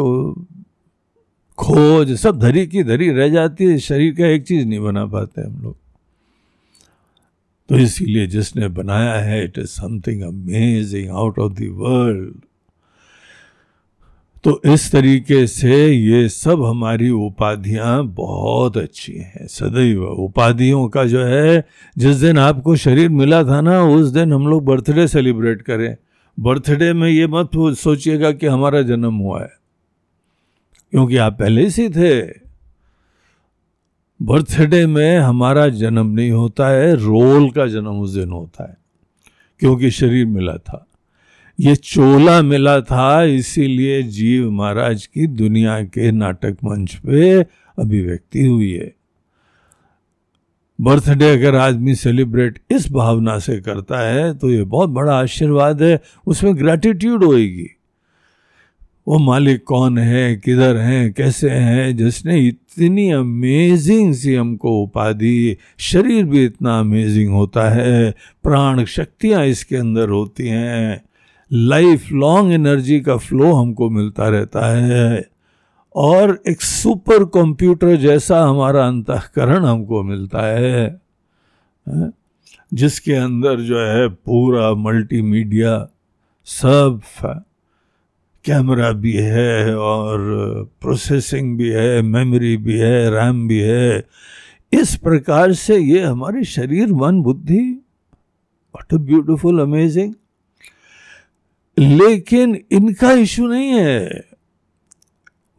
खोज, 1.58 2.16
सब 2.18 2.40
धरी 2.40 2.66
की 2.68 2.84
धरी 2.84 3.10
रह 3.12 3.30
जाती 3.30 3.66
है। 3.66 3.78
शरीर 3.80 4.14
का 4.14 4.28
एक 4.28 4.46
चीज़ 4.48 4.66
नहीं 4.68 4.80
बना 4.80 5.06
पाते 5.06 5.42
हम 5.42 5.62
लोग। 5.64 5.76
तो 7.70 7.78
इसीलिए 7.78 8.28
जिसने 8.28 8.68
बनाया 8.68 9.14
है 9.14 9.44
it 9.44 9.58
is 9.58 9.68
something 9.68 10.22
amazing 10.22 11.10
out 11.10 11.40
of 11.40 11.54
the 11.54 11.58
world 11.62 12.34
तो 14.44 14.62
इस 14.74 14.92
तरीके 14.92 15.48
से 15.48 15.88
ये 15.88 16.30
सब 16.30 16.64
हमारी 16.64 17.10
उपाधियाँ 17.10 18.04
बहुत 18.06 18.78
अच्छी 18.78 19.14
हैं। 19.14 19.48
सदैव 19.48 20.04
उपाधियों 20.04 20.88
का 20.88 21.06
जो 21.06 21.24
है, 21.24 21.66
जिस 21.98 22.16
दिन 22.16 22.38
आपको 22.38 22.76
शरीर 22.76 23.10
मिला 23.10 23.44
था 23.44 23.62
ना, 23.62 23.84
उस 23.84 24.10
दिन 24.10 24.34
हम 24.34 24.48
लोग 24.48 24.66
बर्थडे 24.66 25.08
सेलिब्रेट 25.08 25.62
करें। 25.62 25.98
बर्थडे 26.40 26.94
में 26.94 27.10
ये 27.10 27.28
मत 27.28 27.50
सोचिएगा 27.58 28.32
कि 28.32 28.48
हमारा 28.48 28.82
जन्म 28.82 29.14
हुआ 29.14 29.42
है। 29.42 29.52
क्योंकि 30.92 31.18
आप 31.18 31.40
पहले 31.40 31.70
से 31.70 31.90
थे। 31.90 32.49
बर्थडे 34.20 34.86
में 34.86 35.18
हमारा 35.18 35.68
जन्म 35.70 36.08
नहीं 36.08 36.32
होता 36.32 36.68
है, 36.70 36.94
रोल 36.96 37.50
का 37.50 37.66
जन्म 37.68 38.00
उस 38.00 38.14
दिन 38.14 38.30
होता 38.30 38.64
है, 38.64 38.78
क्योंकि 39.62 39.92
शरीर 39.92 40.26
मिला 40.26 40.56
था। 40.58 40.86
ये 41.60 41.76
चोला 41.76 42.42
मिला 42.42 42.80
था, 42.82 43.24
इसीलिए 43.24 44.02
जीव 44.04 44.50
महाराज 44.52 45.06
की 45.06 45.28
दुनिया 45.28 45.82
के 45.84 46.12
नाटक 46.12 46.58
मंच 46.66 46.96
पे 46.98 47.42
अभिव्यक्ति 47.78 48.46
हुई 48.46 48.72
है। 48.72 48.94
बर्थडे 50.80 51.32
अगर 51.32 51.56
आदमी 51.56 51.96
सेलिब्रेट 51.96 52.60
इस 52.72 52.92
भावना 52.92 53.38
से 53.40 53.60
करता 53.62 54.00
है 54.02 54.34
तो 54.34 54.52
ये 54.52 54.64
बहुत 54.66 54.90
बड़ा 54.90 55.14
आशीर्वाद 55.14 55.82
है, 55.84 56.00
उसमें 56.28 56.58
ग्रेटिट्यूड 56.58 57.24
होएगी। 57.24 57.70
वो 59.10 59.20
मालिक 59.20 59.64
कौन 59.64 59.98
है, 59.98 60.36
किधर 60.36 60.78
हैं, 60.78 61.14
कैसे 61.14 61.50
हैं? 61.50 61.98
जिसने 61.98 62.40
इतनी 62.48 63.12
अमेजिंग 63.12 64.14
सी 64.14 64.36
हमको 64.36 64.84
उपाधि, 64.84 65.58
शरीर 65.80 66.26
भी 66.26 66.46
इतना 66.46 66.80
अमेजिंग 66.80 67.34
होता 67.34 67.70
है, 67.70 68.12
प्राण 68.44 68.86
शक्तियाँ 68.86 69.46
इसके 69.46 69.76
अंदर 69.76 70.10
होती 70.10 70.48
हैं। 70.48 71.02
लाइफ 71.54 72.12
लॉन्ग 72.12 72.54
एनर्जी 72.54 73.00
का 73.00 73.18
फ्लो 73.18 73.54
हमको 73.54 73.90
मिलता 73.90 74.28
रहता 74.28 74.76
है। 74.76 75.30
और 75.96 76.44
एक 76.48 76.62
सुपर 76.62 77.24
कंप्यूटर 77.24 77.96
जैसा 77.96 78.44
हमारा 78.44 78.88
अंतकरण 78.88 79.66
हमको 79.66 80.04
मिलता 80.04 80.46
है 80.46 81.02
जिसके 82.74 83.14
अंदर 83.14 83.60
जो 83.60 83.80
है 83.80 84.08
पूरा 84.08 84.74
मल्टीमीडिया 84.74 85.88
सब 86.46 87.02
कैमरा 88.46 88.92
भी 88.92 89.14
है 89.14 89.76
और 89.76 90.20
प्रोसेसिंग 90.82 91.58
भी 91.58 91.70
है, 91.70 92.02
मेमोरी 92.02 92.56
भी 92.58 92.78
है, 92.78 93.10
रैम 93.12 93.48
भी 93.48 93.60
है। 93.60 94.04
इस 94.74 94.96
प्रकार 94.96 95.54
से 95.54 95.78
ये 95.78 96.02
हमारे 96.02 96.44
शरीर, 96.44 96.94
मन, 96.94 97.22
बुद्धि 97.22 97.62
वॉट 98.76 98.94
अ 98.94 98.98
ब्यूटिफुल 98.98 99.60
अमेजिंग 99.60 100.14
लेकिन 101.78 102.58
इनका 102.72 103.12
इशू 103.12 103.48
नहीं 103.48 103.70
है। 103.70 104.24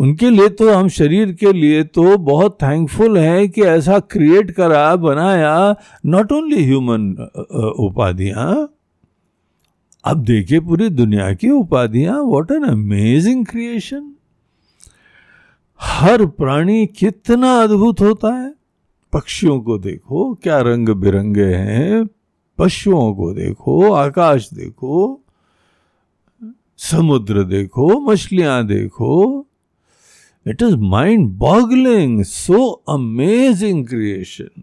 उनके 0.01 0.31
लिए 0.31 0.49
तो 0.49 0.73
हम 0.73 0.89
शरीर 0.89 1.33
के 1.33 1.53
लिए 1.53 1.83
तो 1.85 2.17
बहुत 2.19 2.57
थैंकफुल 2.63 3.19
हैं 3.19 3.49
कि 3.51 3.63
ऐसा 3.63 3.99
क्रिएट 4.11 4.51
करा, 4.51 4.97
बनाया 4.97 5.77
नॉट 6.07 6.33
ओनली 6.33 6.65
ह्यूमन 6.65 7.11
उपाधियाँ 7.79 8.69
अब 10.05 10.25
देखिए 10.25 10.61
पूरी 10.61 10.89
दुनिया 10.89 11.33
की 11.35 11.51
उपाधियाँ 11.51 12.23
व्हाट 12.23 12.51
एन 12.51 12.63
अमेजिंग 12.63 13.47
क्रिएशन 13.47 14.15
हर 15.81 16.27
प्राणी 16.27 16.87
कितना 16.87 17.63
अद्भुत 17.63 18.01
होता 18.01 18.35
है। 18.35 18.55
पक्षियों 19.13 19.61
को 19.61 19.79
देखो, 19.79 20.35
क्या 20.35 20.61
रंग 20.61 20.89
बिरंगे 20.89 21.45
हैं। 21.45 22.07
पशुओं 22.59 23.15
को 23.15 23.33
देखो, 23.33 23.93
आकाश 23.93 24.49
देखो, 24.55 25.21
समुद्र 26.79 27.45
देखो, 27.45 28.01
मछलियाँ 28.01 28.67
देखो। 28.67 29.47
It 30.47 30.63
is 30.63 30.77
mind 30.77 31.29
boggling 31.29 32.25
so 32.25 32.71
amazing 32.89 33.87
creation 33.87 34.63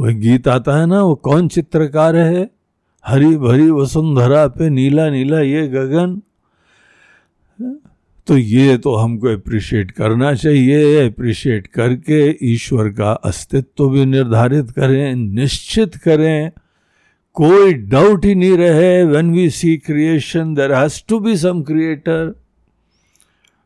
वह 0.00 0.12
गीत 0.12 0.48
आता 0.48 0.76
है 0.76 0.86
ना, 0.86 1.02
वो 1.02 1.14
कौन 1.14 1.48
चित्रकार 1.48 2.16
है? 2.16 2.57
हरी 3.04 3.36
भरी 3.36 3.70
वसुंधरा 3.70 4.46
पे 4.48 4.68
नीला 4.70 5.08
नीला 5.10 5.40
ये 5.40 5.66
गगन। 5.68 6.20
तो 8.26 8.36
ये 8.36 8.76
तो 8.78 8.94
हमको 8.94 9.28
अप्रिशिएट 9.28 9.90
करना 9.90 10.32
चाहिए 10.34 11.06
अप्रिशिएट 11.06 11.66
करके 11.66 12.20
ईश्वर 12.52 12.88
का 12.88 13.12
अस्तित्व 13.12 13.88
भी 13.88 14.04
निर्धारित 14.04 14.70
करें, 14.70 15.14
निश्चित 15.14 15.96
करें। 15.96 16.50
कोई 17.36 17.72
डाउट 17.74 18.24
ही 18.24 18.34
नहीं 18.34 18.56
रहे 18.58 19.04
when 19.04 19.30
we 19.30 19.48
see 19.50 19.76
creation 19.76 20.54
there 20.54 20.72
has 20.72 21.02
to 21.08 21.18
be 21.20 21.36
some 21.36 21.62
creator 21.62 22.34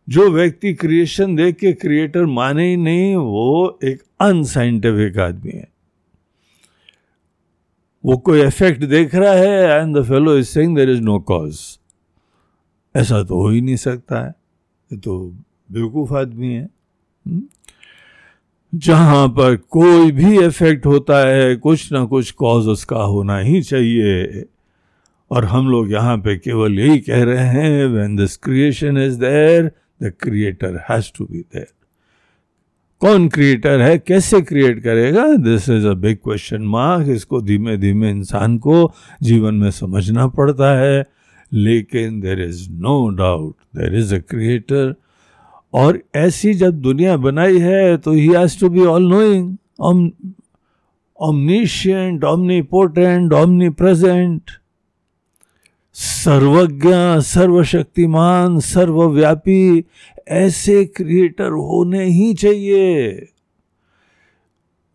जो 0.09 0.31
व्यक्ति 0.31 0.75
क्रिएशन 0.75 1.37
देख 1.37 1.57
के 1.57 1.73
क्रिएटर 1.73 2.27
माने 2.27 2.69
ही 2.69 2.77
नहीं, 2.77 3.15
वो 3.17 3.79
एक 3.85 4.03
अनसाइंटिफिक 4.21 5.19
आदमी 5.19 5.53
है। 5.53 5.72
वो 8.05 8.17
कोई 8.17 8.43
इफ़ेक्ट 8.43 8.85
देख 8.85 9.15
रहा 9.15 9.33
है 9.33 9.81
and 9.81 9.97
the 9.97 10.03
fellow 10.05 10.37
is 10.39 10.47
saying 10.47 10.77
there 10.77 10.91
is 10.91 11.01
no 11.01 11.19
cause 11.19 11.59
ऐसा 12.95 13.23
तो 13.23 13.41
हो 13.41 13.49
ही 13.49 13.61
नहीं 13.61 13.77
सकता 13.77 14.25
है। 14.25 14.35
ये 14.91 14.99
तो 14.99 15.19
बेवकूफ़ 15.73 16.15
आदमी 16.15 16.53
है। 16.53 16.63
हम्म? 16.63 17.43
जहाँ 18.73 19.29
पर 19.29 19.57
कोई 19.57 20.11
भी 20.13 20.39
इफ़ेक्ट 20.45 20.87
होता 20.87 21.19
है, 21.29 21.57
कुछ 21.57 21.93
ना 21.93 22.05
कुछ 22.05 22.31
कॉज 22.31 22.67
उसका 22.69 22.97
होना 22.97 23.39
ही 23.39 23.63
चाहिए। 23.63 24.45
और 25.31 25.45
हम 25.45 25.69
लोग 25.69 25.93
यहाँ 25.93 26.17
पे 26.19 26.37
केवल 26.37 26.79
यही 26.79 26.99
कह 26.99 27.23
रहे 27.25 27.45
हैं 27.45 27.87
when 27.87 28.17
this 28.17 28.37
creation 28.37 28.99
is 28.99 29.19
there 29.19 29.71
the 30.03 30.13
creator 30.21 30.77
has 30.91 31.11
to 31.19 31.25
be 31.25 31.39
there 31.39 31.73
कौन 33.03 33.29
क्रिएटर 33.29 33.81
है 33.81 33.99
कैसे 33.99 34.41
क्रिएट 34.41 34.83
करेगा? 34.83 35.37
This 35.37 35.69
is 35.69 35.87
a 35.87 35.93
big 35.93 36.17
question 36.17 36.63
mark 36.63 37.09
इसको 37.09 37.41
धीमे 37.41 37.77
धीमे 37.77 38.11
इंसान 38.11 38.59
को 38.59 38.93
जीवन 39.23 39.55
में 39.55 39.71
समझना 39.71 40.27
पड़ता 40.27 40.81
है। 40.81 41.07
लेकिन 41.53 42.21
there 42.21 42.41
is 42.41 42.71
no 42.71 43.09
doubt 43.09 43.55
there 43.77 43.95
is 43.95 44.15
a 44.15 44.19
creator 44.19 44.95
और 45.75 46.01
ऐसी 46.15 46.55
जब 46.55 46.81
दुनिया 46.81 47.17
बनाई 47.17 47.59
है 47.59 47.97
तो 47.97 48.13
ही 48.13 48.27
has 48.27 48.61
to 48.61 48.69
be 48.69 48.81
all 48.81 49.03
knowing 49.03 49.57
omniscient, 51.23 52.25
omnipotent, 52.25 53.75
present 53.75 54.43
सर्वज्ञ 55.93 56.89
सर्वशक्तिमान 57.21 58.61
सर्वव्यापी 58.61 59.85
ऐसे 60.29 60.85
क्रिएटर 60.85 61.49
होने 61.49 62.05
ही 62.05 62.35
चाहिए। 62.35 63.29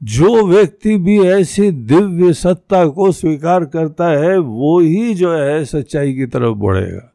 जो 0.04 0.48
व्यक्ति 0.48 0.98
भी 0.98 1.20
ऐसी 1.20 1.72
दिव्य 1.72 2.34
सत्ता 2.34 2.88
को 2.88 3.12
स्वीकार 3.12 3.66
करता 3.66 4.08
है, 4.08 4.38
वो 4.38 4.80
ही 4.80 5.14
जो 5.14 5.34
है 5.34 5.66
सच्चाई 5.66 6.14
की 6.14 6.26
तरफ़ 6.26 6.56
बढ़ेगा। 6.56 7.14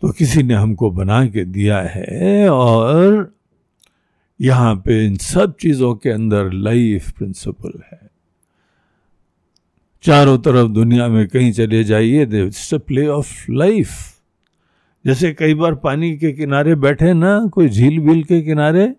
तो 0.00 0.08
किसी 0.08 0.42
ने 0.42 0.54
हमको 0.54 0.90
बना 0.90 1.26
के 1.26 1.44
दिया 1.44 1.80
है 1.80 2.48
और 2.48 3.34
यहाँ 4.40 4.76
पे 4.76 5.06
इन 5.06 5.16
सब 5.16 5.56
चीज़ों 5.60 5.94
के 5.94 6.10
अंदर 6.10 6.52
लाइफ 6.52 7.10
प्रिंसिपल 7.10 7.82
है। 7.92 8.10
चारों 10.02 10.38
तरफ़ 10.38 10.68
दुनिया 10.68 11.08
में 11.08 11.28
कहीं 11.28 11.52
चले 11.52 11.84
जाइए 11.84 12.46
इट्स 12.46 12.74
प्ले 12.74 13.06
ऑफ़ 13.06 13.50
लाइफ। 13.50 14.17
जैसे 15.06 15.32
कई 15.32 15.54
बार 15.54 15.74
पानी 15.74 16.16
के 16.16 16.32
किनारे 16.32 16.74
बैठे 16.74 17.12
ना, 17.12 17.46
कोई 17.46 17.68
झील 17.68 17.98
बील 17.98 18.22
के 18.24 18.40
किनारे, 18.42 18.94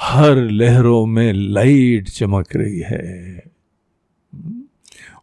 हर 0.00 0.36
लहरों 0.36 1.06
में 1.06 1.32
लाइट 1.32 2.08
चमक 2.08 2.56
रही 2.56 2.80
है। 2.80 3.42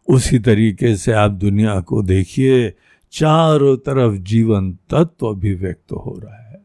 उसी 0.08 0.38
तरीके 0.38 0.96
से 0.96 1.12
आप 1.12 1.30
दुनिया 1.30 1.80
को 1.80 2.02
देखिए, 2.02 2.72
चारों 3.12 3.76
तरफ़ 3.76 4.14
जीवन 4.14 4.72
तत्व 4.72 5.26
अभिव्यक्त 5.26 5.92
हो 5.92 6.20
रहा 6.24 6.50
है। 6.50 6.62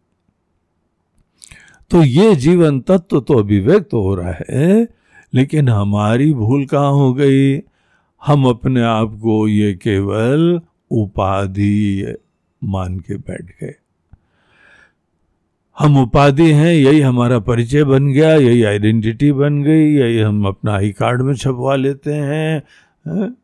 तो 1.91 2.03
ये 2.03 2.35
जीवन 2.35 2.79
तत्व 2.79 3.19
तो 3.19 3.33
अभिव्यक्त 3.33 3.93
हो 3.93 4.15
रहा 4.15 4.35
है, 4.49 4.87
लेकिन 5.33 5.69
हमारी 5.69 6.33
भूल 6.33 6.65
कहाँ 6.65 6.91
हो 6.91 7.13
गई? 7.13 7.61
हम 8.25 8.45
अपने 8.45 8.81
आप 8.81 9.19
को 9.21 9.47
ये 9.47 9.73
केवल 9.73 10.61
उपाधि 10.91 12.15
मान 12.61 12.99
के 12.99 13.17
बैठ 13.17 13.45
गए। 13.61 13.73
हम 15.77 15.97
उपाधि 15.97 16.51
हैं, 16.51 16.73
यही 16.73 16.99
हमारा 17.01 17.39
परिचय 17.39 17.83
बन 17.83 18.07
गया, 18.07 18.33
यही 18.35 18.63
आइडेंटिटी 18.63 19.31
बन 19.31 19.61
गई, 19.63 19.93
यही 19.93 20.19
हम 20.19 20.45
अपना 20.47 20.73
आई 20.73 20.91
कार्ड 20.91 21.21
में 21.21 21.33
छपवा 21.35 21.75
लेते 21.75 22.13
हैं 22.13 22.63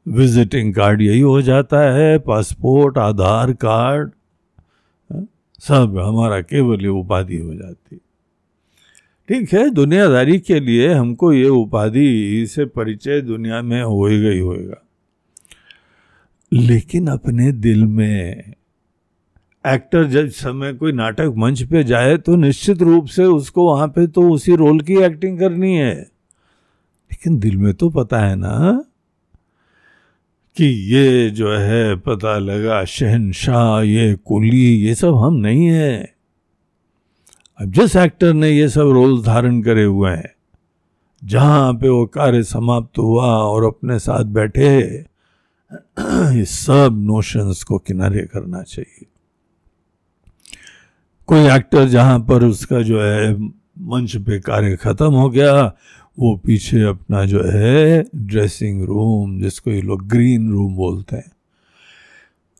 विजिटिंग 0.07 0.73
कार्ड 0.75 1.01
यही 1.01 1.19
हो 1.19 1.41
जाता 1.41 1.79
है 1.93 2.17
पासपोर्ट 2.19 2.97
आधार 2.97 3.53
कार्ड 3.53 4.11
सब 5.59 5.97
हमारा 5.99 6.39
केवल 6.41 6.81
ये 6.81 6.87
उपाधि 6.87 7.37
हो 7.37 7.53
जाती 7.53 7.97
ठीक 9.29 9.53
है, 9.53 9.69
दुनियादारी 9.69 10.39
के 10.39 10.59
लिए 10.59 10.93
हमको 10.93 11.31
ये 11.33 11.47
उपाधि 11.49 12.45
से 12.47 12.65
परिचय 12.65 13.21
दुनिया 13.21 13.61
में 13.61 13.81
होएगा 13.81 14.29
ही 14.29 14.39
होएगा। 14.39 14.81
लेकिन 16.51 17.07
अपने 17.07 17.51
दिल 17.51 17.85
में 17.85 18.53
एक्टर 19.65 20.03
जब 20.05 20.27
समय 20.29 20.73
कोई 20.73 20.91
नाटक 20.91 21.33
मंच 21.37 21.61
पे 21.63 21.83
जाए 21.83 22.17
तो 22.17 22.35
निश्चित 22.35 22.81
रूप 22.81 23.05
से 23.05 23.25
उसको 23.25 23.65
वहाँ 23.65 23.87
पे 23.87 24.07
तो 24.07 24.29
उसी 24.31 24.55
रोल 24.55 24.79
की 24.81 24.97
एक्टिंग 24.97 25.39
करनी 25.39 25.75
है। 25.75 25.93
लेकिन 27.11 27.39
दिल 27.39 27.57
में 27.57 27.73
तो 27.73 27.89
पता 27.89 28.19
है 28.19 28.35
ना 28.35 28.83
कि 30.57 30.65
ये 30.93 31.29
जो 31.29 31.51
है, 31.51 31.95
पता 31.95 32.37
लगा 32.37 32.83
शहनशाह, 32.85 33.81
ये 33.81 34.13
कुली, 34.15 34.65
ये 34.77 34.95
सब 34.95 35.15
हम 35.15 35.33
नहीं 35.35 35.65
है। 35.65 36.13
अब 37.59 37.71
जिस 37.71 37.95
एक्टर 37.95 38.33
ने 38.33 38.49
ये 38.49 38.67
सब 38.69 38.89
रोल 38.89 39.21
धारण 39.23 39.61
करे 39.61 39.83
हुए 39.83 40.11
हैं, 40.11 40.31
जहाँ 41.23 41.73
पे 41.73 41.89
वो 41.89 42.05
कार्य 42.05 42.43
समाप्त 42.43 42.97
हुआ 42.97 43.25
और 43.25 43.65
अपने 43.65 43.99
साथ 43.99 44.23
बैठे, 44.33 44.77
ये 46.31 46.45
सब 46.45 47.01
नोशंस 47.01 47.63
को 47.63 47.77
किनारे 47.77 48.25
करना 48.25 48.61
चाहिए। 48.63 49.05
कोई 51.27 51.39
एक्टर 51.39 51.85
जहाँ 51.85 52.19
पर 52.19 52.43
उसका 52.43 52.81
जो 52.81 53.01
है 53.01 53.37
मंच 53.79 54.17
पे 54.17 54.39
कार्य 54.39 54.75
खत्म 54.75 55.13
हो 55.13 55.29
गया, 55.29 55.73
वो 56.19 56.35
पीछे 56.37 56.83
अपना 56.83 57.25
जो 57.25 57.41
है 57.45 58.05
ड्रेसिंग 58.15 58.83
रूम 58.83 59.41
जिसको 59.41 59.71
ये 59.71 59.81
लोग 59.81 60.07
ग्रीन 60.07 60.51
रूम 60.51 60.75
बोलते 60.75 61.15
हैं। 61.15 61.31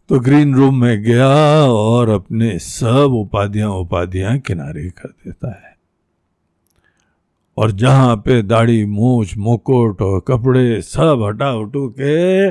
तो 0.09 0.19
ग्रीन 0.19 0.55
रूम 0.55 0.81
में 0.81 1.03
गया 1.03 1.27
और 1.65 2.09
अपने 2.09 2.59
सब 2.59 3.11
उपाधियाँ 3.13 3.69
उपाधियाँ 3.69 4.39
किनारे 4.39 4.89
कर 4.89 5.09
देता 5.09 5.49
है। 5.49 5.77
और 7.57 7.71
जहाँ 7.71 8.15
पे 8.15 8.41
दाढ़ी, 8.41 8.85
मूछ, 8.85 9.37
मुकुट 9.37 10.01
और 10.01 10.19
कपड़े 10.27 10.81
सब 10.81 11.23
हटा 11.27 11.53
उटू 11.53 11.95
के 11.99 12.47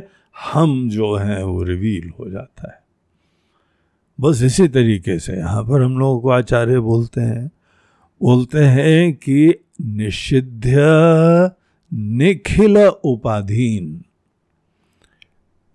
हम 0.50 0.90
जो 0.90 1.16
हैं 1.16 1.42
वो 1.42 1.62
रिवील 1.62 2.12
हो 2.21 2.30
जाता 2.30 2.71
है। 2.73 2.84
बस 4.21 4.42
इसी 4.42 4.68
तरीके 4.68 5.18
से 5.18 5.33
यहाँ 5.33 5.62
पर 5.64 5.83
हम 5.83 5.99
लोगों 5.99 6.21
को 6.21 6.28
आचार्य 6.28 6.78
बोलते 6.78 7.21
हैं 7.21 7.50
बोलते 8.20 8.59
हैं 8.59 9.12
कि 9.14 9.55
निषिध्य 9.81 10.77
निखिल 11.92 12.79
उपाधीन। 12.79 14.05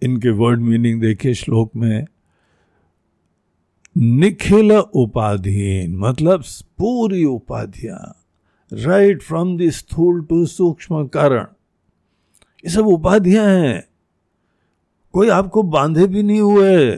इनके 0.02 0.30
वर्ड 0.30 0.60
मीनिंग 0.60 1.02
देखिए 1.02 1.34
श्लोक 1.34 1.76
में, 1.76 2.06
निखिल 3.98 4.72
उपाधीन 4.72 5.96
मतलब 5.98 6.44
पूरी 6.78 7.26
उपाधियाँ 7.26 8.16
राइट 8.72 9.22
फ्रॉम 9.22 9.58
द 9.58 9.70
स्थूल 9.70 10.22
टू 10.26 10.46
सूक्ष्म 10.46 11.08
कारण। 11.08 11.46
ये 12.66 12.70
सब 12.70 12.88
उपाधियाँ 12.88 13.46
हैं। 13.46 13.84
कोई 15.14 15.30
आपको 15.30 15.64
बांधे 15.64 16.08
भी 16.08 16.24
नहीं 16.24 16.42
हुए। 16.42 16.96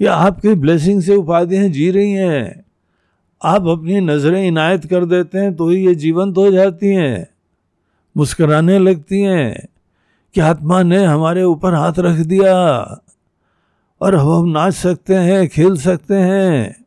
या 0.00 0.14
आपके 0.14 0.54
ब्लेसिंग 0.54 1.02
से 1.02 1.16
उपाधियाँ 1.16 1.68
जी 1.68 1.90
रही 1.90 2.12
हैं। 2.12 2.64
आप 3.44 3.66
अपनी 3.66 4.00
नज़रें 4.00 4.48
इनायत 4.48 4.86
कर 4.86 5.04
देते 5.04 5.38
हैं 5.38 5.54
तो 5.54 5.68
ही 5.68 5.86
ये 5.86 5.94
जीवंत 5.94 6.36
हो 6.36 6.50
जाती 6.50 6.86
हैं। 6.86 7.28
मुस्कराने 8.16 8.78
लगती 8.78 9.20
हैं 9.20 9.68
कि 10.34 10.40
आत्मा 10.40 10.82
ने 10.82 11.04
हमारे 11.04 11.42
ऊपर 11.42 11.74
हाथ 11.74 11.92
रख 11.98 12.16
दिया 12.16 12.54
और 14.00 14.14
अब 14.14 14.28
हम 14.28 14.48
नाच 14.48 14.72
सकते 14.72 15.14
हैं, 15.14 15.48
खेल 15.48 15.76
सकते 15.76 16.14
हैं। 16.14 16.84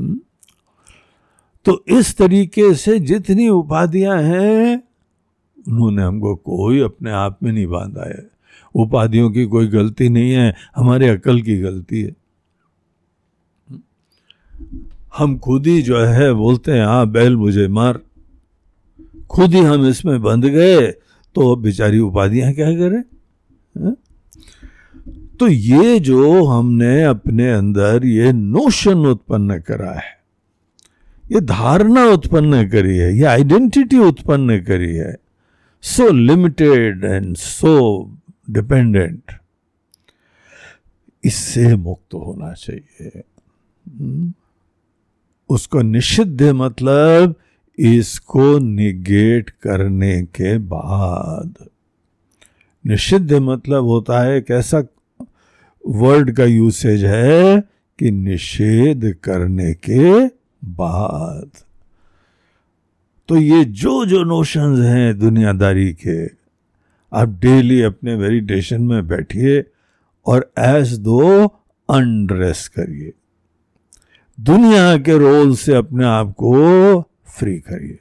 हम्म? 0.00 0.20
तो 1.64 1.84
इस 1.88 2.16
तरीके 2.16 2.74
से 2.74 2.98
जितनी 2.98 3.48
उपाधियाँ 3.48 4.22
हैं, 4.22 4.82
उन्होंने 5.68 6.02
हमको 6.02 6.34
कोई 6.34 6.80
अपने 6.80 7.10
आप 7.10 7.38
में 7.42 7.52
नहीं 7.52 7.66
बांधा 7.66 8.08
है। 8.08 8.30
उपाधियों 8.74 9.30
की 9.30 9.44
कोई 9.44 9.66
गलती 9.66 10.08
नहीं 10.08 10.32
है, 10.32 10.54
हमारे 10.76 11.08
अकल 11.08 11.42
की 11.42 11.58
गलती 11.58 12.02
है। 12.02 12.27
हम 15.18 15.36
खुद 15.38 15.66
ही 15.66 15.80
जो 15.82 15.98
है, 15.98 16.32
बोलते 16.32 16.72
हैं 16.72 16.84
हाँ 16.86 17.06
बैल 17.10 17.36
मुझे 17.36 17.66
मार 17.68 18.00
खुद 19.30 19.54
ही 19.54 19.60
हम 19.60 19.86
इसमें 19.86 20.20
बंध 20.22 20.44
गए 20.46 20.86
तो 21.36 21.54
बेचारी 21.56 21.98
उपाधियाँ 21.98 22.52
क्या 22.54 22.70
करें 22.74 22.98
हा? 23.74 23.94
तो 25.40 25.48
ये 25.48 25.98
जो 26.00 26.44
हमने 26.44 27.02
अपने 27.04 27.50
अंदर 27.52 28.04
ये 28.04 28.32
नोशन 28.32 29.06
उत्पन्न 29.06 29.58
करा 29.60 29.92
है, 29.92 30.16
ये 31.24 31.40
धारणा 31.40 32.04
उत्पन्न 32.12 32.68
करी 32.68 32.96
है, 32.96 33.12
ये 33.16 33.24
आइडेंटिटी 33.26 33.98
उत्पन्न 33.98 34.58
करी 34.64 34.94
है 34.94 35.14
so 35.84 36.08
limited 36.10 37.04
and 37.04 37.36
so 37.36 37.76
dependent 38.50 39.32
इससे 41.24 41.74
मुक्त 41.76 42.14
होना 42.14 42.52
चाहिए 42.54 43.22
हम्म? 43.86 44.32
उसको 45.48 45.82
निषिद्ध 45.82 46.42
मतलब 46.42 47.34
इसको 47.78 48.58
निगेट 48.58 49.50
करने 49.50 50.22
के 50.22 50.58
बाद। 50.58 51.54
निषिद्ध 52.86 53.32
मतलब 53.32 53.84
होता 53.84 54.20
है 54.20 54.36
एक 54.36 54.50
ऐसा 54.50 54.82
वर्ड 55.86 56.36
का 56.36 56.44
यूसेज 56.44 57.04
है 57.04 57.60
कि 57.98 58.10
निषेध 58.10 59.16
करने 59.24 59.74
के 59.74 60.26
बाद। 60.64 61.50
तो 63.28 63.36
ये 63.36 63.64
जो 63.64 64.06
जो 64.06 64.24
नोशंस 64.24 64.78
हैं 64.78 65.18
दुनियादारी 65.18 65.92
के, 65.92 66.26
आप 67.12 67.28
डेली 67.28 67.82
अपने 67.82 68.16
मेडिटेशन 68.16 68.82
में 68.82 69.08
बैठिए 69.08 69.64
और 70.26 70.52
एस 70.58 70.88
दो 70.88 71.44
अनड्रेस 71.90 72.68
करिए। 72.68 73.12
दुनिया 74.38 74.96
के 74.98 75.18
रोल 75.18 75.54
से 75.56 75.74
अपने 75.74 76.04
आप 76.04 76.30
को 76.32 77.00
फ्री 77.28 77.58
करिए। 77.60 77.98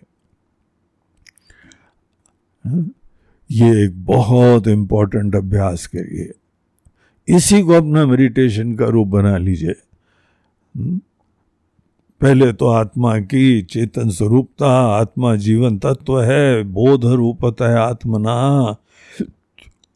ये 3.49 3.85
एक 3.85 4.05
बहुत 4.05 4.67
इंपॉर्टेंट 4.67 5.35
अभ्यास 5.35 5.85
करिए 5.87 6.31
इसी 7.27 7.61
को 7.61 7.73
अपना 7.73 8.05
मेडिटेशन 8.05 8.75
का 8.75 8.85
रूप 8.85 9.07
बना 9.07 9.37
लीजिए। 9.37 9.75
पहले 12.21 12.51
तो 12.53 12.67
आत्मा 12.67 13.17
की 13.19 13.61
चेतन 13.61 14.09
स्वरूपता, 14.09 14.69
आत्मा 14.91 15.35
जीवन 15.35 15.77
तत्व 15.77 16.21
है, 16.21 16.63
बोध 16.63 17.05
रूपता 17.05 17.69
है 17.69 17.77
आत्मना, 17.79 18.75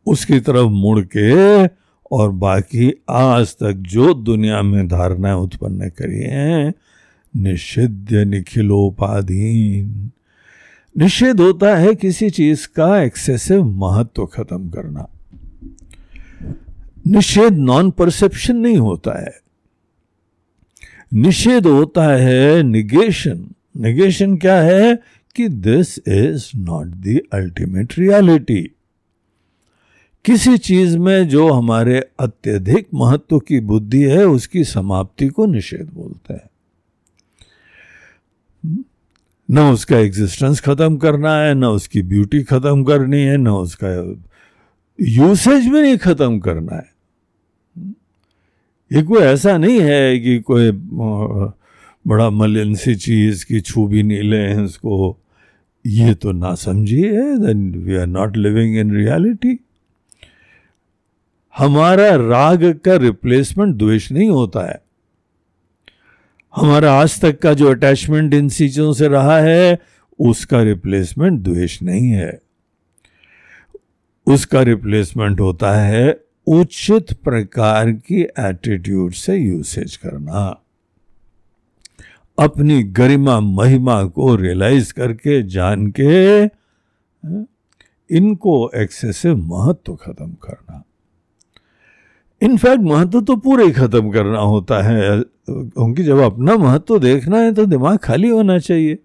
उसकी 0.08 0.40
तरफ़ 0.40 0.70
मुड़ 0.72 1.00
के 1.18 1.68
और 2.12 2.32
बाकी 2.32 2.94
आज 3.10 3.54
तक 3.54 3.74
जो 3.74 4.14
दुनिया 4.14 4.62
में 4.62 4.88
धारणाएँ 4.88 5.36
उत्पन्न 5.36 5.90
करी 5.90 6.20
हैं, 6.20 6.74
निषिद्ध 7.36 8.14
निखिलोपाधीन। 8.14 10.12
निषेध 10.98 11.42
होता 11.42 11.78
है 11.78 11.96
किसी 11.96 12.30
चीज़ 12.30 12.68
का 12.76 13.02
एक्सेसिव 13.04 13.64
महत्व 13.64 14.26
खत्म 14.26 14.70
करना। 14.70 15.08
निषेध 17.08 17.54
नॉन 17.54 17.92
परसेप्शन 17.92 18.56
नहीं 18.56 18.78
होता 18.78 19.22
है। 19.22 19.42
निषेध 21.14 21.68
होता 21.68 22.08
है 22.08 22.64
निगेशन 22.64 23.48
निगेशन 23.78 24.38
क्या 24.38 24.62
है 24.62 25.00
कि 25.36 25.48
this 25.50 26.00
is 26.08 26.58
not 26.58 26.88
the 26.88 27.22
ultimate 27.34 28.00
reality 28.00 28.72
किसी 30.26 30.58
चीज़ 30.58 30.98
में 30.98 31.28
जो 31.30 31.52
हमारे 31.52 32.00
अत्यधिक 32.20 32.88
महत्व 32.94 33.40
की 33.40 33.60
बुद्धि 33.60 34.02
है, 34.04 34.26
उसकी 34.26 34.64
समाप्ति 34.64 35.28
को 35.28 35.46
निषेध 35.46 35.90
बोलते 35.94 36.34
हैं। 36.34 36.50
न 39.50 39.60
उसका 39.60 39.98
एग्जिस्टेंस 39.98 40.60
खत्म 40.60 40.98
करना 40.98 41.36
है, 41.36 41.54
न 41.54 41.66
उसकी 41.66 42.02
ब्यूटी 42.02 42.44
खत्म 42.44 42.84
करनी 42.84 43.22
है, 43.22 43.38
न 43.38 43.48
उसका 43.48 43.90
यूसेज 45.00 45.68
भी 45.68 45.82
नहीं 45.82 45.98
खत्म 45.98 46.40
करना 46.40 46.76
है। 46.76 46.90
ये 48.92 49.04
कोई 49.04 49.20
ऐसा 49.20 49.58
नहीं 49.58 49.80
है 49.82 50.20
कि 50.20 50.40
कोई 50.40 50.72
बड़ा 52.08 52.30
मलिन 52.30 52.76
सी 52.76 52.96
चीज़ 52.96 53.46
की 53.46 53.62
छू 53.62 53.88
भी 53.88 54.04
नहीं 54.04 54.22
ले 54.22 54.54
उसको। 54.56 55.18
ये 55.86 56.14
तो 56.14 56.32
ना 56.32 56.54
समझिए 56.56 57.12
then 57.38 57.72
we 57.76 57.96
are 57.96 58.08
not 58.08 58.38
living 58.38 58.78
in 58.78 58.92
reality 58.96 59.60
हमारा 61.58 62.16
राग 62.16 62.80
का 62.86 62.96
रिप्लेसमेंट 62.96 63.76
द्वेष 63.76 64.12
नहीं 64.12 64.30
होता 64.30 64.70
है। 64.70 64.82
हमारा 66.56 66.94
आज 66.94 67.22
तक 67.22 67.40
का 67.40 67.54
जो 67.54 67.70
अटैचमेंट 67.70 68.34
इन 68.34 68.50
चीज़ों 68.50 68.94
से 68.94 69.08
रहा 69.08 69.38
है, 69.38 69.80
उसका 70.20 70.62
रिप्लेसमेंट 70.62 71.42
द्वेष 71.42 71.82
नहीं 71.82 72.10
है। 72.10 72.42
उसका 74.28 74.62
रिप्लेसमेंट 74.62 75.40
होता 75.40 75.72
है 75.72 76.24
उचित 76.48 77.14
प्रकार 77.14 77.92
की 77.92 78.22
एटीट्यूड 78.22 79.12
से 79.12 79.38
यूसेज 79.38 79.96
करना। 79.98 80.62
अपनी 82.40 82.84
गरिमा, 82.84 83.40
महिमा 83.40 84.04
को 84.04 84.36
रियलाइज़ 84.36 84.94
करके 84.94 85.44
जान 85.44 85.94
के 86.00 86.44
इनको 88.18 88.72
एक्सेसिव 88.76 89.36
महत्व 89.36 89.96
खत्म 89.96 90.32
करना। 90.32 90.84
इनफैक्ट 92.42 92.84
महत्व 92.84 93.22
तो 93.22 93.36
पूरे 93.36 93.66
ही 93.66 93.72
खत्म 93.72 94.12
करना 94.12 94.40
होता 94.40 94.82
है। 94.82 95.22
क्योंकि 95.50 96.04
जब 96.04 96.18
अपना 96.18 96.56
महत्व 96.58 97.00
देखना 97.00 97.38
है 97.38 97.54
तो 97.54 97.66
दिमाग 97.66 97.98
खाली 97.98 98.30
होना 98.30 98.60
चाहिए। 98.60 99.00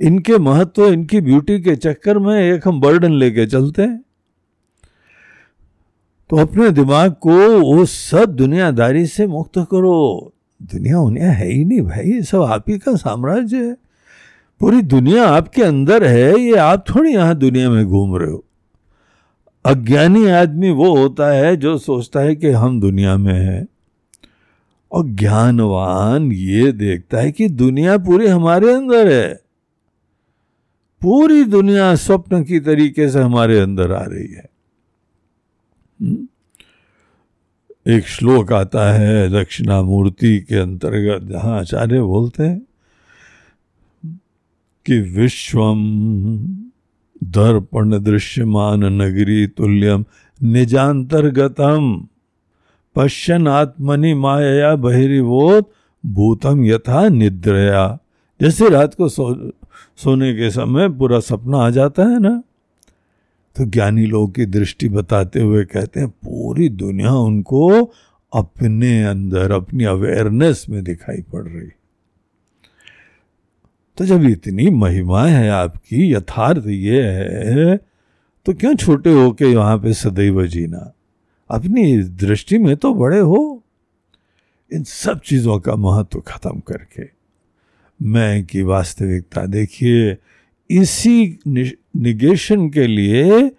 इनके 0.00 0.38
महत्व, 0.38 0.86
इनकी 0.86 1.20
ब्यूटी 1.20 1.60
के 1.60 1.76
चक्कर 1.76 2.18
में 2.18 2.52
एक 2.52 2.68
हम 2.68 2.80
बर्डन 2.80 3.12
लेके 3.12 3.46
चलते 3.46 3.82
हैं। 3.82 4.04
तो 6.30 6.36
अपने 6.36 6.70
दिमाग 6.70 7.12
को 7.12 7.60
वो 7.60 7.84
सब 7.84 8.24
दुनियादारी 8.24 9.06
से 9.06 9.26
मुक्त 9.26 9.58
करो। 9.58 10.32
दुनिया 10.62 10.98
उनिया 10.98 11.30
है 11.30 11.48
ही 11.48 11.64
नहीं 11.64 11.82
भाई, 11.82 12.04
ये 12.04 12.22
सब 12.22 12.42
आप 12.42 12.64
ही 12.68 12.78
का 12.78 12.94
साम्राज्य 12.94 13.56
है। 13.56 13.76
पूरी 14.60 14.82
दुनिया 14.82 15.28
आपके 15.28 15.62
अंदर 15.62 16.04
है, 16.04 16.40
ये 16.40 16.56
आप 16.56 16.84
थोड़ी 16.88 17.14
यहाँ 17.14 17.34
दुनिया 17.34 17.70
में 17.70 17.86
घूम 17.86 18.16
रहे 18.16 18.30
हो। 18.30 18.45
अज्ञानी 19.66 20.26
आदमी 20.26 20.70
वो 20.70 20.96
होता 20.96 21.32
है 21.32 21.56
जो 21.56 21.78
सोचता 21.78 22.20
है 22.20 22.36
कि 22.36 22.48
हम 22.48 22.80
दुनिया 22.80 23.16
में 23.16 23.40
हैं। 23.40 23.68
और 24.92 25.06
ज्ञानवान 25.06 26.32
ये 26.32 26.72
देखता 26.72 27.18
है 27.18 27.32
कि 27.32 27.48
दुनिया 27.48 27.98
पूरी 27.98 28.26
हमारे 28.26 28.74
अंदर 28.74 29.12
है। 29.12 29.34
पूरी 31.02 31.44
दुनिया 31.44 31.94
स्वप्न 31.94 32.44
की 32.44 32.60
तरीके 32.60 33.08
से 33.08 33.20
हमारे 33.20 33.58
अंदर 33.58 33.92
आ 33.92 34.02
रही 34.02 34.32
है। 34.32 34.50
हम्म? 36.02 36.28
एक 37.86 38.06
श्लोक 38.06 38.52
आता 38.52 38.92
है, 38.92 39.30
दक्षिणामूर्ति 39.30 40.40
के 40.40 40.54
अंतर्गत, 40.54 41.32
जहाँ 41.32 41.58
आचार्य 41.58 42.00
बोलते 42.00 42.42
हैं 42.42 42.62
कि 44.86 45.00
विश्वम 45.00 45.86
दर्पण 47.24 47.98
दृश्यमान 47.98 48.84
नगरी 48.84 49.46
तुल्यम 49.46 50.04
निजांतर्गतम। 50.42 52.08
पश्यन 52.94 53.48
आत्मनि 53.48 54.14
माया 54.14 54.76
बहिर्वोत, 54.76 55.72
भूतम 56.06 56.64
यथा 56.64 57.08
निद्रया। 57.08 57.98
जैसे 58.40 58.68
रात 58.68 58.94
को 58.94 59.08
सो, 59.08 59.50
सोने 59.96 60.34
के 60.34 60.50
समय 60.50 60.88
पूरा 60.88 61.20
सपना 61.20 61.58
आ 61.58 61.70
जाता 61.70 62.02
है 62.02 62.20
ना? 62.20 62.42
तो 63.56 63.64
ज्ञानी 63.64 64.06
लोग 64.06 64.34
की 64.34 64.46
दृष्टि 64.46 64.88
बताते 64.88 65.40
हुए 65.40 65.64
कहते 65.64 66.00
हैं, 66.00 66.08
पूरी 66.08 66.68
दुनिया 66.68 67.14
उनको 67.14 67.92
अपने 68.34 69.04
अंदर, 69.04 69.52
अपनी 69.52 69.84
अवेयरनेस 69.84 70.66
में 70.70 70.84
दिखाई 70.84 71.16
पड़ 71.16 71.42
रही। 71.42 71.68
तो 73.96 74.04
जब 74.04 74.24
इतनी 74.24 74.70
महिमा 74.70 75.26
है 75.26 75.48
आपकी, 75.50 76.12
यथार्थ 76.12 76.66
ये 76.66 77.02
है 77.02 77.76
तो 78.46 78.52
क्यों 78.52 78.74
छोटे 78.76 79.12
हो 79.12 79.30
के 79.32 79.54
वहाँ 79.54 79.78
पे 79.78 79.92
सदैव 79.92 80.46
जीना? 80.46 80.92
अपनी 81.50 81.96
दृष्टि 81.98 82.58
में 82.58 82.76
तो 82.76 82.94
बड़े 82.94 83.18
हो। 83.18 83.62
इन 84.72 84.82
सब 84.82 85.20
चीज़ों 85.20 85.58
का 85.60 85.74
महत्व 85.76 86.20
खत्म 86.20 86.60
करके। 86.60 87.08
मैं 88.02 88.44
की 88.46 88.62
वास्तविकता 88.62 89.46
देखिए, 89.46 90.16
इसी 90.70 91.38
निगेशन 91.96 92.68
के 92.70 92.86
लिए 92.86 93.50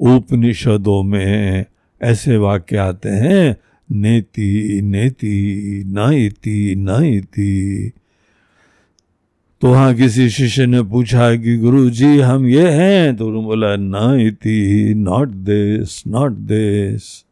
उपनिषदों 0.00 1.02
में 1.02 1.64
ऐसे 2.02 2.36
वाक्य 2.36 2.76
आते 2.76 3.08
हैं, 3.08 3.56
नेति 3.90 4.80
नेति 4.82 5.82
न 5.86 6.12
इति 6.12 6.74
न 6.78 7.04
इति 7.04 7.92
तो 9.64 9.70
वहाँ 9.70 9.94
किसी 9.94 10.30
शिष्य 10.30 10.66
ने 10.66 10.82
पूछा 10.82 11.36
कि 11.36 11.56
गुरु 11.56 11.90
जी 11.90 12.20
हम 12.20 12.46
ये 12.46 12.70
हैं? 12.70 13.16
तो 13.16 13.26
उन्होंने 13.26 13.46
बोला 13.46 13.76
ना 13.76 14.16
इति 14.16 14.94
नॉट 14.96 15.28
दिस 15.28 16.06
नॉट 16.06 16.32
दिस 16.32 17.24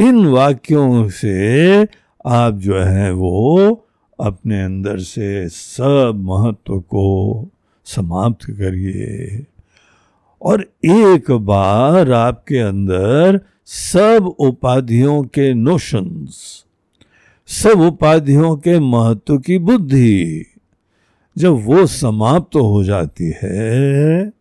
इन 0.00 0.26
वाक्यों 0.26 1.08
से 1.08 1.82
आप 2.26 2.54
जो 2.54 2.80
है 2.80 3.12
वो 3.12 3.86
अपने 4.20 4.62
अंदर 4.62 4.98
से 4.98 5.48
सब 5.48 6.12
महत्व 6.16 6.80
को 6.80 7.48
समाप्त 7.84 8.44
करिए। 8.44 9.46
और 10.42 10.70
एक 10.84 11.30
बार 11.30 12.12
आपके 12.12 12.58
अंदर 12.58 13.40
सब 13.66 14.34
उपाधियों 14.38 15.22
के 15.22 15.54
नोशंस 15.54 16.64
सब 17.46 17.80
उपाधियों 17.80 18.56
के 18.56 18.78
महत्व 18.78 19.38
की 19.38 19.58
बुद्धि 19.58 20.46
जब 21.40 21.64
वो 21.64 21.86
समाप्त 21.86 22.50
तो 22.52 22.64
हो 22.66 22.84
जाती 22.84 23.32
है, 23.42 24.32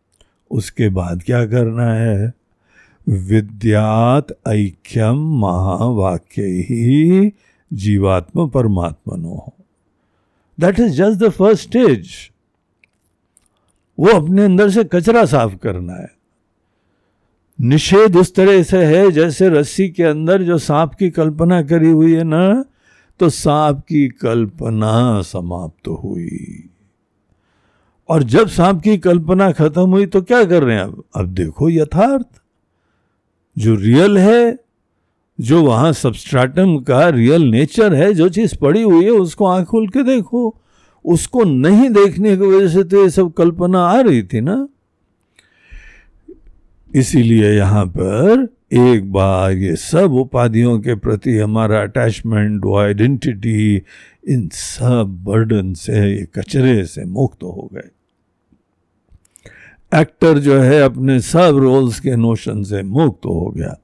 उसके 0.52 0.90
बाद 0.90 1.24
क्या 1.24 1.46
करना 1.46 1.94
है? 1.94 2.34
विद्यात 3.08 4.28
ऐक्यम 4.48 5.18
महावाक्य 5.40 6.42
ही 6.42 7.32
जीवात्म 7.74 8.48
परमात्मनो। 8.50 9.54
That 10.60 10.80
is 10.80 10.94
just 10.94 11.20
the 11.20 11.30
first 11.30 11.64
stage 11.64 12.10
वो 14.00 14.10
अपने 14.12 14.44
अंदर 14.44 14.70
से 14.70 14.84
कचरा 14.84 15.26
साफ़ 15.26 15.56
करना 15.56 15.94
है। 15.94 16.12
निषेध 17.60 18.16
उस 18.16 18.34
तरह 18.36 18.64
से 18.64 18.84
है 18.86 19.12
जैसे 19.12 19.50
रस्सी 19.50 19.90
के 19.90 20.04
अंदर 20.04 20.44
जो 20.44 20.58
सांप 20.58 20.94
की 20.94 21.10
कल्पना 21.10 21.62
करी 21.64 21.90
हुई 21.92 22.14
है 22.16 22.24
ना 22.24 22.64
तो 23.20 23.30
सांप 23.30 23.80
की 23.80 24.08
कल्पना 24.08 25.22
समाप्त 25.22 25.86
तो 25.86 25.96
हुई। 25.96 26.69
और 28.10 28.24
जब 28.24 28.48
सांप 28.48 28.82
की 28.82 28.98
कल्पना 28.98 29.52
खत्म 29.52 29.90
हुई 29.90 30.06
तो 30.06 30.22
क्या 30.22 30.44
कर 30.44 30.64
रहे 30.64 30.76
हैं 30.76 30.84
अब 30.84 31.04
अब 31.16 31.28
देखो 31.28 31.70
यथार्थ। 31.70 32.28
जो 33.58 33.76
रियल 33.76 34.18
है, 34.18 34.58
जो 35.40 35.62
वहाँ 35.64 35.92
सबस्ट्राटम 35.94 36.78
का 36.78 37.08
रियल 37.10 37.44
नेचर 37.44 37.94
है, 37.94 38.14
जो 38.14 38.30
चीज़ 38.30 38.56
पड़ी 38.58 38.82
हुई 38.82 39.04
है, 39.04 39.12
उसको 39.12 39.46
आँख 39.46 39.68
खोल 39.68 39.88
के 39.88 40.04
देखो। 40.04 40.56
उसको 41.06 41.44
नहीं 41.44 41.90
देखने 41.90 42.36
की 42.38 42.44
वजह 42.44 42.68
से 42.68 42.84
तो 42.84 43.04
ये 43.04 43.10
सब 43.10 43.34
कल्पना 43.34 43.80
आ 43.80 44.00
रही 44.00 44.24
थी 44.24 44.42
ना? 44.42 44.68
इसीलिए 46.96 47.52
यहाँ 47.52 47.86
पर 47.86 48.48
एक 48.74 49.12
बार 49.12 49.52
ये 49.52 49.76
सब 49.76 50.14
उपाधियों 50.14 50.80
के 50.80 50.96
प्रति 50.96 51.38
हमारा 51.38 51.82
अटैचमेंट 51.82 52.66
वो 52.66 52.78
आइडेंटिटी 52.78 53.82
इन 54.30 54.50
सब 54.54 55.24
बर्डन 55.28 55.74
से, 55.74 55.94
ये 55.94 56.28
कचरे 56.36 56.84
से 56.86 57.06
मुक्त 57.06 57.44
हो 57.44 57.70
गए। 57.74 57.90
एक्टर 59.96 60.38
जो 60.38 60.60
है 60.60 60.82
अपने 60.82 61.20
सब 61.20 61.58
रोल्स 61.58 62.00
के 62.00 62.16
नोशन 62.16 62.64
से 62.64 62.84
मुक्त 62.84 63.26
हो 63.26 63.54
गया। 63.58 63.78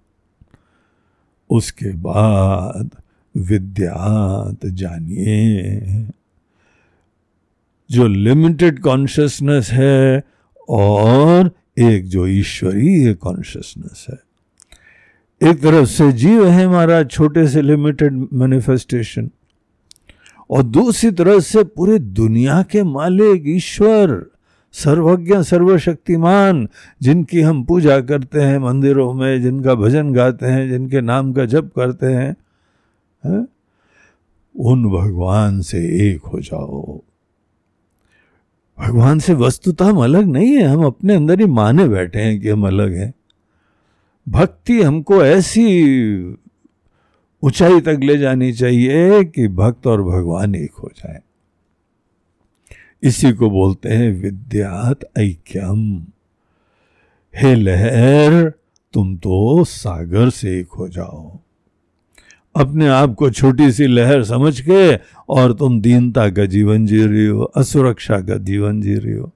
उसके 1.49 1.93
बाद 1.93 2.89
विद्यात 3.37 4.65
जानिए, 4.65 5.81
जो 7.91 8.07
लिमिटेड 8.07 8.79
कॉन्शियसनेस 8.79 9.69
है 9.71 10.23
और 10.69 11.51
एक 11.79 12.07
जो 12.07 12.27
ईश्वरीय 12.27 13.13
कॉन्शियसनेस 13.13 14.05
है। 14.09 14.17
एक 15.49 15.61
तरफ़ 15.61 15.89
से 15.89 16.11
जीव 16.11 16.47
है 16.47 16.65
हमारा 16.65 17.03
छोटे 17.03 17.47
से 17.47 17.61
लिमिटेड 17.61 18.27
मैनिफेस्टेशन 18.33 19.29
और 20.49 20.63
दूसरी 20.63 21.11
तरफ़ 21.11 21.43
से 21.43 21.63
पूरे 21.63 21.99
दुनिया 21.99 22.63
के 22.63 22.83
मालिक 22.83 23.43
ईश्वर। 23.47 24.34
सर्वज्ञ, 24.75 25.43
सर्वशक्तिमान, 25.43 26.69
जिनकी 27.01 27.41
हम 27.41 27.63
पूजा 27.63 28.01
करते 28.01 28.41
हैं 28.41 28.57
मंदिरों 28.57 29.13
में, 29.13 29.41
जिनका 29.41 29.75
भजन 29.75 30.13
गाते 30.13 30.45
हैं, 30.45 30.69
जिनके 30.69 31.01
नाम 31.01 31.33
का 31.33 31.45
जप 31.45 31.71
करते 31.75 32.05
हैं, 32.05 32.35
है? 33.25 33.47
उन 34.59 34.89
भगवान 34.89 35.61
से 35.61 36.11
एक 36.11 36.21
हो 36.21 36.39
जाओ। 36.39 37.01
भगवान 38.79 39.19
से 39.19 39.33
वस्तुतः 39.33 39.85
हम 39.85 40.03
अलग 40.03 40.25
नहीं 40.25 40.51
है, 40.51 40.63
हम 40.63 40.85
अपने 40.85 41.15
अंदर 41.15 41.39
ही 41.39 41.45
माने 41.45 41.87
बैठे 41.87 42.19
हैं 42.19 42.41
कि 42.41 42.49
हम 42.49 42.67
अलग 42.67 42.93
हैं। 42.93 43.13
भक्ति 44.29 44.81
हमको 44.81 45.25
ऐसी 45.25 45.91
ऊंचाई 47.43 47.81
तक 47.81 47.99
ले 48.03 48.17
जानी 48.17 48.53
चाहिए 48.53 49.23
कि 49.23 49.47
भक्त 49.47 49.87
और 49.87 50.03
भगवान 50.03 50.55
एक 50.55 50.71
हो 50.71 50.91
जाए। 50.97 51.19
इसी 53.05 53.31
को 53.31 53.49
बोलते 53.49 53.89
हैं 53.89 54.21
विद्यात 54.21 54.99
ऐक्यम। 55.17 56.05
हे 57.35 57.55
लहर, 57.55 58.53
तुम 58.93 59.17
तो 59.17 59.63
सागर 59.63 60.29
से 60.29 60.59
एक 60.59 60.67
हो 60.67 60.87
जाओ। 60.87 61.39
अपने 62.55 62.87
आप 62.87 63.13
को 63.13 63.31
छोटी 63.31 63.71
सी 63.71 63.87
लहर 63.87 64.23
समझ 64.23 64.61
के 64.61 64.95
और 65.29 65.53
तुम 65.53 65.81
दीनता 65.81 66.29
का 66.29 66.45
जीवन 66.45 66.85
जी 66.85 67.05
रही 67.05 67.25
हो, 67.25 67.41
असुरक्षा 67.41 68.19
का 68.19 68.37
जीवन 68.37 68.81
जी 68.81 68.95
रही 68.95 69.13
हो। 69.13 69.31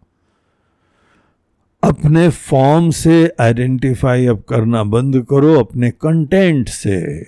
अपने 1.83 2.29
फॉर्म 2.29 2.89
से 2.89 3.31
आइडेंटिफाई 3.39 4.25
अब 4.25 4.43
करना 4.49 4.83
बंद 4.83 5.25
करो, 5.29 5.59
अपने 5.59 5.91
कंटेंट 5.91 6.69
से। 6.69 7.27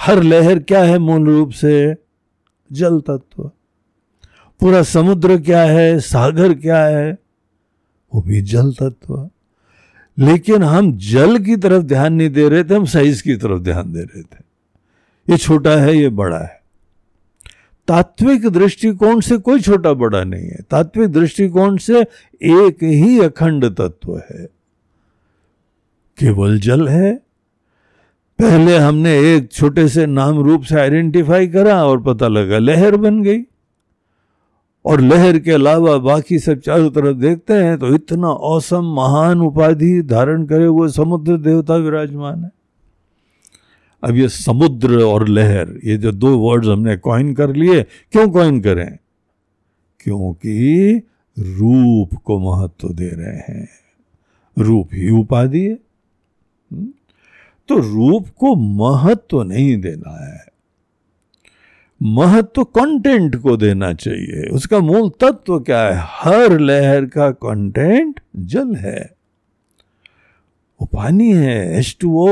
हर 0.00 0.22
लहर 0.22 0.58
क्या 0.58 0.82
है 0.82 0.98
मूल 0.98 1.26
रूप 1.26 1.50
से? 1.50 1.94
जल 2.72 3.00
तत्व। 3.00 3.50
पूरा 4.60 4.82
समुद्र 4.82 5.40
क्या 5.40 5.62
है? 5.62 6.00
सागर 6.00 6.54
क्या 6.54 6.84
है? 6.84 7.18
वो 8.14 8.22
भी 8.22 8.40
जल 8.40 8.72
तत्व। 8.72 9.30
लेकिन 10.18 10.62
हम 10.62 10.96
जल 10.96 11.38
की 11.38 11.56
तरफ़ 11.56 11.82
ध्यान 11.82 12.12
नहीं 12.12 12.30
दे 12.30 12.48
रहे 12.48 12.64
थे, 12.64 12.74
हम 12.74 12.84
साइज़ 12.84 13.22
की 13.22 13.36
तरफ़ 13.36 13.60
ध्यान 13.60 13.92
दे 13.92 14.00
रहे 14.00 14.22
थे। 14.22 14.38
ये 15.30 15.36
छोटा 15.36 15.70
है, 15.70 15.96
ये 15.96 16.08
बड़ा 16.08 16.38
है। 16.38 16.60
तात्विक 17.88 18.48
दृष्टिकोण 18.48 19.20
से 19.20 19.36
कोई 19.36 19.60
छोटा 19.60 19.92
बड़ा 19.92 20.24
नहीं 20.24 20.48
है। 20.48 20.58
तात्विक 20.70 21.12
दृष्टिकोण 21.12 21.76
से 21.76 22.00
एक 22.42 22.76
ही 22.82 23.20
अखंड 23.20 23.64
तत्व 23.64 24.16
है। 24.16 24.46
केवल 26.18 26.60
जल 26.60 26.88
है। 26.88 27.14
पहले 28.38 28.76
हमने 28.76 29.34
एक 29.34 29.52
छोटे 29.52 29.88
से 29.88 30.06
नाम 30.06 30.38
रूप 30.38 30.62
से 30.62 30.74
आइडेंटिफाई 30.80 31.46
करा 31.46 31.84
और 31.84 32.02
पता 32.02 32.28
लगा 32.28 32.58
लहर 32.58 32.96
बन 32.96 33.22
गई। 33.22 33.42
और 34.84 35.00
लहर 35.00 35.38
के 35.38 35.50
अलावा 35.50 35.98
बाकी 35.98 36.38
सब 36.38 36.60
चारों 36.60 36.90
तरफ़ 36.90 37.16
देखते 37.16 37.54
हैं 37.54 37.78
तो 37.78 37.94
इतना 37.94 38.28
औसम 38.28 38.84
महान 38.84 39.40
उपाधि 39.40 40.02
धारण 40.02 40.44
करे 40.44 40.66
वो 40.66 40.88
समुद्र 40.88 41.36
देवता 41.36 41.76
विराजमान 41.76 42.44
है। 42.44 42.50
अब 44.04 44.16
ये 44.16 44.28
समुद्र 44.28 45.02
और 45.02 45.28
लहर, 45.28 45.80
ये 45.84 45.96
जो 45.96 46.12
दो 46.12 46.38
वर्ड्स 46.38 46.68
हमने 46.68 46.96
कॉइन 46.96 47.34
कर 47.34 47.54
लिए, 47.54 47.82
क्यों 47.82 48.30
कॉइन 48.30 48.60
करें? 48.60 48.98
क्योंकि 50.00 50.96
रूप 51.38 52.14
को 52.14 52.38
महत्व 52.38 52.88
दे 52.88 53.08
रहे 53.08 53.36
हैं। 53.36 53.68
रूप 54.58 54.88
ही 54.92 55.10
उपाधि 55.10 55.60
है। 55.60 55.78
हम्म? 56.72 56.88
तो 57.68 57.78
रूप 57.78 58.26
को 58.28 58.54
महत्व 58.54 59.42
नहीं 59.42 59.80
देना 59.80 60.34
है। 60.34 60.46
महत्व 62.00 62.64
कंटेंट 62.64 63.36
को 63.36 63.56
देना 63.56 63.92
चाहिए। 63.92 64.48
उसका 64.48 64.78
मूल 64.78 65.08
तत्व 65.20 65.58
क्या 65.60 65.80
है? 65.80 66.04
हर 66.08 66.58
लहर 66.58 67.06
का 67.06 67.30
कंटेंट 67.30 68.20
जल 68.36 68.74
है। 68.74 69.00
वो 70.80 70.86
पानी 70.86 71.32
है 71.32 71.78
एच 71.78 71.96
टू 72.00 72.18
ओ 72.18 72.28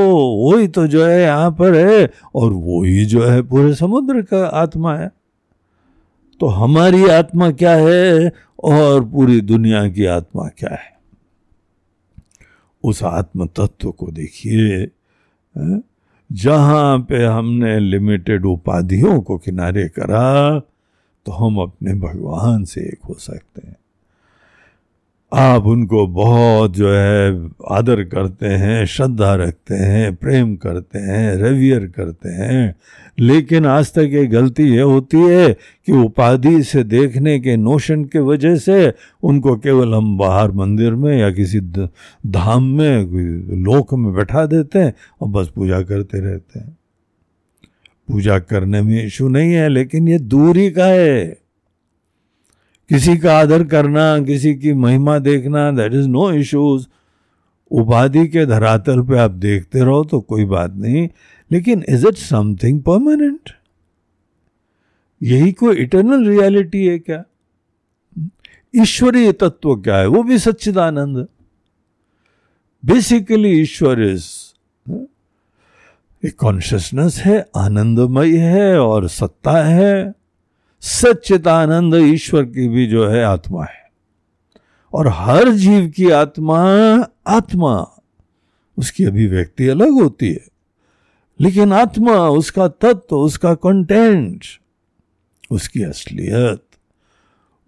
वही 0.51 0.69
तो 0.69 0.87
जो 0.87 1.05
है 1.07 1.21
यहाँ 1.23 1.51
पर 1.51 1.75
है, 1.75 2.11
और 2.35 2.53
वो 2.53 2.83
ही 2.85 3.05
जो 3.05 3.25
है 3.25 3.43
पूरे 3.43 3.75
समुद्र 3.75 4.23
का 4.23 4.45
आत्मा 4.47 4.97
है। 4.97 5.11
तो 6.41 6.47
हमारी 6.47 7.07
आत्मा 7.09 7.51
क्या 7.51 7.75
है? 7.77 8.33
और 8.65 9.05
पूरी 9.05 9.41
दुनिया 9.41 9.89
की 9.89 10.05
आत्मा 10.05 10.49
क्या 10.49 10.75
है? 10.75 10.97
उस 12.85 13.03
आत्म 13.03 13.47
तत्व 13.47 13.91
को 13.91 14.07
देखिए 14.07 14.85
जहाँ 16.33 16.99
पे 16.99 17.25
हमने 17.25 17.81
लिमिटेड 17.81 18.45
उपाधियों 18.45 19.21
को 19.21 19.39
किनारे 19.39 19.89
करा 19.89 20.59
तो 21.27 21.33
हम 21.33 21.59
अपने 21.59 21.95
भगवान 21.95 22.65
से 22.65 22.81
एक 22.81 22.99
हो 23.09 23.15
सकते 23.15 23.69
हैं। 23.69 23.77
आप 25.33 25.67
उनको 25.67 26.07
बहुत 26.07 26.75
जो 26.77 26.93
है 26.93 27.51
आदर 27.71 28.05
करते 28.05 28.47
हैं, 28.47 28.87
श्रद्धा 28.87 29.35
रखते 29.35 29.75
हैं, 29.75 30.15
प्रेम 30.17 30.57
करते 30.57 30.99
हैं, 30.99 31.35
रेवियर 31.37 31.87
करते 31.87 32.29
हैं। 32.29 32.75
लेकिन 33.19 33.67
आज 33.67 33.93
तक 33.93 34.09
ये 34.13 34.27
गलती 34.27 34.63
ये 34.63 34.81
होती 34.81 35.17
है 35.17 35.53
कि 35.87 35.93
उपाधि 35.93 36.63
से 36.63 36.85
देखने 36.85 37.39
के 37.41 37.57
नोशन 37.57 38.05
के 38.05 38.19
वजह 38.19 38.57
से 38.57 38.93
उनको 39.23 39.57
केवल 39.57 39.95
हम 39.95 40.19
बाहर 40.19 40.51
मंदिर 40.51 40.95
में 40.95 41.19
या 41.19 41.31
किसी 41.31 41.61
धाम 42.27 42.65
में 42.65 43.05
लोक 43.65 43.95
में 43.95 44.15
बैठा 44.15 44.47
देते 44.47 44.79
हैं 44.79 44.95
और 45.21 45.29
बस 45.29 45.49
पूजा 45.49 45.83
करते 45.83 46.21
रहते 46.21 46.59
हैं। 46.59 46.79
पूजा 48.09 48.39
करने 48.39 48.83
में 48.83 49.07
इशू 49.07 49.29
नहीं 49.29 49.53
है, 49.53 49.69
लेकिन 49.69 50.09
ये 50.09 50.19
दूरी 50.19 50.71
का 50.71 50.87
है। 50.87 51.39
किसी 52.91 53.17
का 53.17 53.39
आदर 53.39 53.65
करना, 53.65 54.19
किसी 54.21 54.55
की 54.55 54.73
महिमा 54.75 55.19
देखना 55.19 55.71
दैट 55.71 55.95
इज़ 55.95 56.09
नो 56.09 56.31
इश्यूज़ 56.33 56.87
उपाधि 57.71 58.27
के 58.29 58.45
धरातल 58.47 59.03
पे 59.03 59.19
आप 59.19 59.31
देखते 59.31 59.81
रहो 59.81 60.05
तो 60.05 60.21
कोई 60.21 60.45
बात 60.47 60.75
नहीं, 60.75 61.09
लेकिन 61.51 61.85
इज़ 61.89 62.07
इट 62.07 62.17
समथिंग 62.17 62.81
परमानेंट 62.83 63.51
यही 65.21 65.53
कोई 65.53 65.77
इटर्नल 65.77 66.27
रियलिटी 66.29 66.87
है 66.87 66.99
क्या? 66.99 67.23
ईश्वरीय 68.75 69.33
तत्व 69.33 69.75
क्या 69.77 69.97
है? 69.97 70.07
वो 70.07 70.23
भी 70.23 70.39
सच्चिदानंद। 70.39 71.27
बेसिकली 72.83 73.51
ईश्वर 73.61 74.03
इज़ 74.03 74.27
एक 76.23 76.37
कॉन्शियसनेस 76.39 77.19
है, 77.19 77.45
आनंदमय 77.57 78.37
है 78.37 78.79
और 78.81 79.09
सत्ता 79.09 79.53
है। 79.65 80.15
सच्चिदानंद 80.81 81.95
ईश्वर 81.95 82.45
की 82.45 82.69
भी 82.69 82.87
जो 82.87 83.09
है 83.09 83.25
आत्मा 83.25 83.65
है। 83.65 83.93
और 84.93 85.09
हर 85.09 85.49
जीव 85.49 85.89
की 85.89 86.11
आत्मा 86.11 86.59
आत्मा, 87.27 88.03
उसकी 88.79 89.05
अभिव्यक्ति 89.05 89.69
अलग 89.69 89.91
होती 89.91 90.33
है। 90.33 90.47
लेकिन 91.41 91.73
आत्मा, 91.73 92.29
उसका 92.29 92.69
तत्व, 92.69 93.17
उसका 93.17 93.55
कंटेंट 93.55 94.45
उसकी 95.51 95.83
असलियत, 95.83 96.63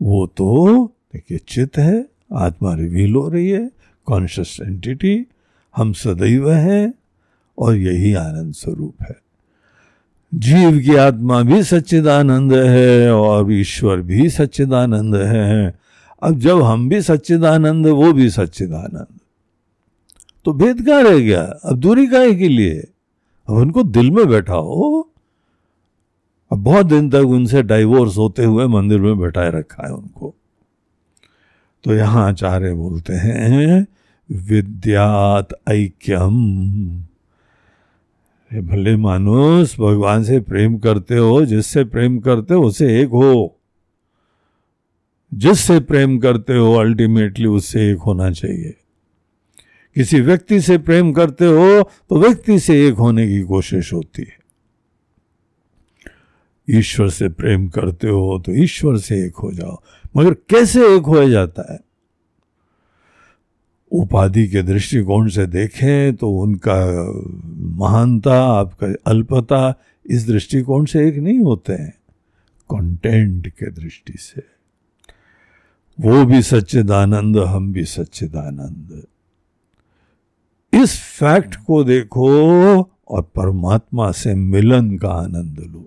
वो 0.03 0.27
तो 0.27 0.85
देखिए 0.87 1.39
चित 1.39 1.79
है, 1.79 2.09
आत्मा 2.33 2.75
रिवील 2.75 3.15
हो 3.15 3.29
रही 3.29 3.51
है 3.51 3.71
कॉन्शियस 4.05 4.59
एंटिटी 4.63 5.27
हम 5.77 5.93
सदैव 5.93 6.53
हैं, 6.53 6.95
और 7.59 7.77
यही 7.77 8.15
आनंद 8.15 8.55
स्वरूप 8.55 8.95
है। 9.03 9.30
जीव 10.35 10.79
की 10.79 10.97
आत्मा 10.97 11.43
भी 11.43 11.63
सच्चिदानंद 11.63 12.53
है 12.53 13.15
और 13.15 13.53
ईश्वर 13.53 13.97
भी 13.97 14.29
सच्चिदानंद 14.31 15.15
है। 15.15 15.75
अब 16.23 16.39
जब 16.39 16.63
हम 16.63 16.89
भी 16.89 17.03
सच्चिदानंद, 17.03 17.87
वो 17.87 18.13
भी 18.13 18.31
सच्चिदानंद। 18.31 19.21
तो 20.45 20.53
भेद 20.53 20.87
कहाँ 20.87 21.03
रह 21.03 21.19
गया? 21.19 21.43
अब 21.43 21.77
दूरी 21.77 22.07
काहे 22.07 22.35
के 22.35 22.49
लिए? 22.49 22.81
अब 23.49 23.51
उनको 23.51 23.83
दिल 23.83 24.11
में 24.11 24.29
बैठा 24.29 24.55
हो 24.55 25.07
अब 26.53 26.59
बहुत 26.59 26.87
दिन 26.87 27.11
तक 27.11 27.19
उनसे 27.19 27.63
डाइवोर्स 27.63 28.17
होते 28.17 28.45
हुए 28.45 28.67
मंदिर 28.67 29.01
में 29.01 29.19
बैठाए 29.19 29.51
रखा 29.51 29.87
है 29.87 29.95
उनको। 29.95 30.35
तो 31.85 31.95
यहाँ 31.95 32.29
आचार्य 32.29 32.73
बोलते 32.73 33.13
हैं, 33.13 33.87
विद्यात 34.33 35.49
ऐक्यम। 35.69 36.37
भले 38.51 38.97
मानुस 38.97 39.75
भगवान 39.81 40.25
से 40.25 40.41
प्रेम 40.41 40.79
करते 40.79 41.17
हो, 41.17 41.45
जिससे 41.47 41.85
प्रेम 41.85 42.19
करते 42.19 42.55
हो, 42.55 42.63
उसे 42.63 43.01
एक 43.01 43.09
हो। 43.09 43.57
जिससे 45.35 45.81
प्रेम 45.81 46.19
करते 46.19 46.57
हो 46.57 46.75
अल्टीमेटली 46.75 47.47
उससे 47.47 47.91
एक 47.91 47.99
होना 47.99 48.31
चाहिए। 48.31 48.75
किसी 49.95 50.21
व्यक्ति 50.21 50.61
से 50.61 50.79
प्रेम 50.79 51.13
करते 51.13 51.47
हो 51.47 51.83
तो 51.83 52.21
व्यक्ति 52.21 52.59
से 52.59 52.89
एक 52.89 52.95
होने 52.95 53.27
की 53.29 53.41
कोशिश 53.43 53.93
होती 53.93 54.23
है। 54.23 54.39
ईश्वर 56.69 57.09
से 57.09 57.29
प्रेम 57.29 57.69
करते 57.69 58.09
हो 58.09 58.43
तो 58.47 58.53
ईश्वर 58.53 58.97
से 58.97 59.25
एक 59.27 59.37
हो 59.37 59.53
जाओ। 59.53 59.83
मगर 60.17 60.35
कैसे 60.35 60.97
एक 60.97 61.03
हो 61.03 61.29
जाता 61.29 61.73
है? 61.73 61.79
उपाधि 63.93 64.47
के 64.49 64.63
दृष्टिकोण 64.63 65.29
से 65.29 65.47
देखें 65.47 66.17
तो 66.17 66.31
उनका 66.31 66.77
महानता, 67.79 68.43
आपका 68.45 68.87
अल्पता 69.07 69.75
इस 70.07 70.27
दृष्टिकोण 70.27 70.85
से 70.85 71.09
एक 71.09 71.17
नहीं 71.17 71.41
होते 71.41 71.73
हैं 71.73 71.95
कंटेंट 72.71 73.49
के 73.49 73.71
दृष्टि 73.71 74.13
से। 74.13 74.43
वो 75.99 76.25
भी 76.25 76.43
सच्चिदानंद, 76.43 77.37
हम 77.39 77.73
भी 77.73 77.85
सच्चिदानंद। 77.85 79.03
इस 80.73 80.99
फैक्ट 81.01 81.57
को 81.57 81.85
देखो 81.85 82.29
और 83.09 83.23
परमात्मा 83.23 84.11
से 84.13 84.35
मिलन 84.35 84.97
का 84.99 85.09
आनंद 85.09 85.59
लो। 85.61 85.87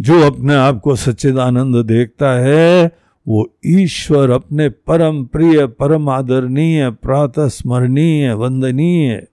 जो 0.00 0.20
अपने 0.20 0.54
आप 0.54 0.80
को 0.80 0.96
सच्चिदानंद 0.96 1.76
देखता 1.86 2.32
है 2.32 3.01
वो 3.26 3.54
ईश्वर 3.66 4.30
अपने 4.30 4.68
परम 4.68 5.24
प्रिय, 5.24 5.66
परम 5.66 6.08
आदरणीय 6.08 6.90
प्रातः 6.90 7.48
स्मरणीय 7.48 8.32
वंदनीय, 8.34 9.26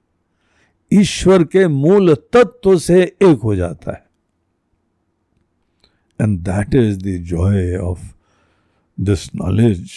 ईश्वर 0.92 1.44
के 1.44 1.68
मूल 1.68 2.14
तत्व 2.34 2.78
से 2.78 3.02
एक 3.02 3.40
हो 3.44 3.56
जाता 3.56 3.92
है। 3.92 4.06
And 6.20 6.40
that 6.40 6.76
is 6.76 7.00
the 7.00 7.24
joy 7.24 7.76
of 7.76 8.14
this 9.00 9.36
knowledge 9.36 9.92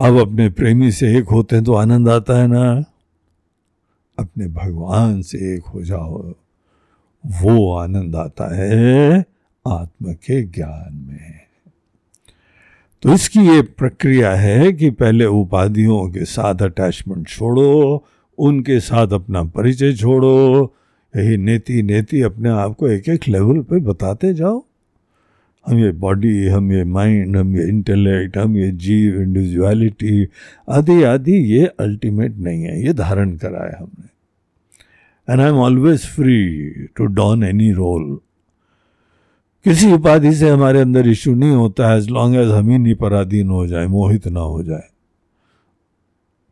अब 0.00 0.18
अपने 0.20 0.48
प्रेमी 0.48 0.92
से 0.92 1.16
एक 1.18 1.28
होते 1.28 1.56
हैं 1.56 1.64
तो 1.64 1.74
आनंद 1.74 2.08
आता 2.08 2.38
है 2.38 2.46
ना। 2.46 2.84
अपने 4.18 4.46
भगवान 4.48 5.22
से 5.22 5.38
एक 5.56 5.64
हो 5.64 5.82
जाओ, 5.82 6.34
वो 7.24 7.74
आनंद 7.74 8.16
आता 8.16 8.54
है 8.56 9.24
आत्मा 9.68 10.12
के 10.12 10.42
ज्ञान 10.42 10.94
में। 10.94 11.47
तो 13.02 13.12
इसकी 13.14 13.40
ये 13.46 13.62
प्रक्रिया 13.78 14.30
है 14.34 14.72
कि 14.72 14.90
पहले 14.90 15.24
उपाधियों 15.24 16.08
के 16.10 16.24
साथ 16.24 16.62
अटैचमेंट 16.62 17.28
छोड़ो, 17.28 18.04
उनके 18.38 18.78
साथ 18.80 19.12
अपना 19.12 19.42
परिचय 19.44 19.92
छोड़ो, 19.96 20.74
यही 21.14 21.36
नेति 21.36 21.82
नेति 21.82 22.22
अपने 22.22 22.48
आप 22.50 22.74
को 22.78 22.88
एक 22.88 23.08
एक 23.08 23.28
लेवल 23.28 23.60
पे 23.62 23.80
बताते 23.82 24.32
जाओ। 24.34 24.62
हम 25.66 25.78
ये 25.78 25.90
बॉडी 26.02 26.46
हम 26.48 26.72
ये 26.72 26.84
माइंड 26.86 27.36
हम 27.36 27.56
ये 27.56 27.68
इंटेलेक्ट 27.68 28.36
हम 28.38 28.56
ये 28.56 28.70
जीव 28.72 29.20
इंडिविजुअलिटी 29.22 30.28
आदि 30.68 31.02
आदि 31.04 31.36
ये 31.54 31.66
अल्टीमेट 31.80 32.36
नहीं 32.36 32.62
है, 32.62 32.82
ये 32.84 32.92
धारण 32.94 33.36
करा 33.36 33.64
है 33.64 33.76
हमने। 33.78 35.32
And 35.32 35.40
I 35.40 35.48
am 35.48 35.56
always 35.56 36.06
free 36.06 36.70
to 36.96 37.06
don 37.06 37.44
any 37.44 37.72
role 37.72 38.18
किसी 39.64 39.92
उपाधि 39.92 40.34
से 40.34 40.50
हमारे 40.50 40.80
अंदर 40.80 41.08
इश्यू 41.08 41.34
नहीं 41.34 41.50
होता 41.50 41.90
है 41.90 41.98
एज 41.98 42.08
लॉन्ग 42.08 42.36
एज 42.36 42.48
हम 42.48 42.70
ही 42.70 42.78
नहीं 42.78 42.94
पराधीन 42.94 43.50
हो 43.50 43.66
जाए, 43.66 43.86
मोहित 43.86 44.28
ना 44.28 44.40
हो 44.40 44.62
जाए। 44.62 44.88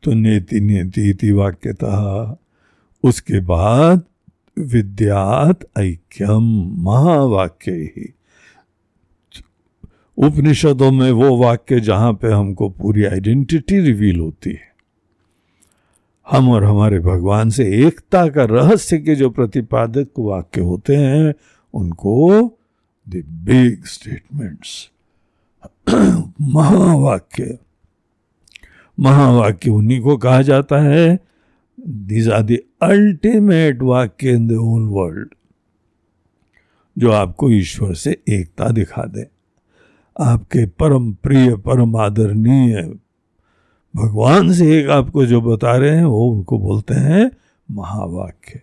तो 0.02 0.12
नेति 0.12 0.60
नेति 0.60 1.10
इति 1.10 1.32
वाक्यतः, 1.32 2.36
उसके 3.04 3.40
बाद 3.40 4.04
विद्यात 4.58 5.58
ऐक्यम 5.78 6.42
महावाक्य। 6.82 7.72
ही 7.72 8.12
उपनिषदों 10.18 10.92
में 10.92 11.10
वो 11.12 11.36
वाक्य 11.36 11.80
जहाँ 11.80 12.12
पे 12.12 12.32
हमको 12.32 12.68
पूरी 12.68 13.04
आइडेंटिटी 13.04 13.80
रिवील 13.80 14.20
होती 14.20 14.50
है। 14.50 14.74
हम 16.30 16.50
और 16.50 16.64
हमारे 16.64 17.00
भगवान 17.00 17.50
से 17.50 17.86
एकता 17.86 18.28
का 18.28 18.44
रहस्य 18.44 18.98
के 18.98 19.14
जो 19.14 19.30
प्रतिपादक 19.30 20.08
वाक्य 20.18 20.60
होते 20.60 20.96
हैं, 20.96 21.34
उनको 21.74 22.55
द 23.08 23.22
बिग 23.26 23.84
स्टेटमेंट्स 23.84 24.90
महावाक्य 26.40 27.58
महावाक्य 29.00 29.70
उन्हीं 29.70 30.00
को 30.00 30.16
कहा 30.16 30.42
जाता 30.42 30.78
है। 30.78 31.18
दीज 31.80 32.28
आर 32.28 32.42
द 32.42 32.58
अल्टीमेट 32.82 33.82
वाक्य 33.82 34.30
इन 34.30 34.48
द 34.48 34.52
होल 34.52 34.88
वर्ल्ड 34.88 35.34
जो 36.98 37.12
आपको 37.12 37.50
ईश्वर 37.50 37.94
से 37.94 38.22
एकता 38.28 38.68
दिखा 38.68 39.04
दे। 39.04 39.26
आपके 40.20 40.66
परम 40.66 41.12
प्रिय, 41.12 41.56
परम 41.56 41.96
आदरणीय 41.96 42.82
भगवान 43.96 44.52
से 44.52 44.80
एक 44.80 44.88
आपको 44.88 45.26
जो 45.26 45.40
बता 45.40 45.76
रहे 45.76 45.96
हैं, 45.96 46.04
वो 46.04 46.30
उनको 46.30 46.58
बोलते 46.58 46.94
हैं 46.94 47.30
महावाक्य। 47.70 48.60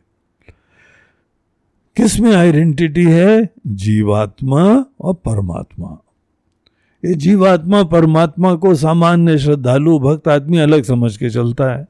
किसमें 1.95 2.35
आइडेंटिटी 2.35 3.03
है? 3.03 3.49
जीवात्मा 3.67 4.85
और 5.01 5.13
परमात्मा। 5.13 6.03
ये 7.05 7.13
जीवात्मा, 7.13 7.83
परमात्मा 7.83 8.55
को 8.55 8.75
सामान्य 8.75 9.37
श्रद्धालु, 9.37 9.99
भक्त 9.99 10.27
आदमी 10.27 10.57
अलग 10.57 10.83
समझ 10.83 11.17
के 11.17 11.29
चलता 11.29 11.77
है। 11.77 11.87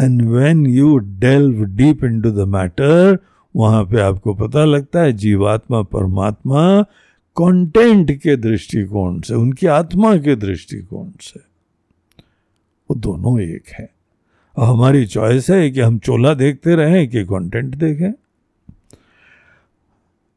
And 0.00 0.22
when 0.22 0.66
you 0.66 0.96
delve 0.96 1.64
deep 1.64 2.04
into 2.20 2.30
the 2.30 2.48
matter 2.48 3.18
वहाँ 3.56 3.84
पे 3.84 4.00
आपको 4.00 4.34
पता 4.34 4.64
लगता 4.64 5.00
है 5.00 5.12
जीवात्मा, 5.12 5.82
परमात्मा 5.82 6.82
कंटेंट 7.36 8.12
के 8.12 8.36
दृष्टिकोण 8.36 9.20
से, 9.20 9.34
उनकी 9.34 9.66
आत्मा 9.66 10.16
के 10.16 10.36
दृष्टिकोण 10.36 11.08
से। 11.20 11.40
वो 12.90 12.96
दोनों 12.96 13.40
एक 13.40 13.64
है। 13.78 13.90
हमारी 14.56 15.06
चॉइस 15.06 15.50
है 15.50 15.70
कि 15.70 15.80
हम 15.80 15.98
चोला 15.98 16.34
देखते 16.34 16.74
रहें 16.74 17.08
कि 17.08 17.24
कंटेंट 17.24 17.74
देखें। 17.74 18.12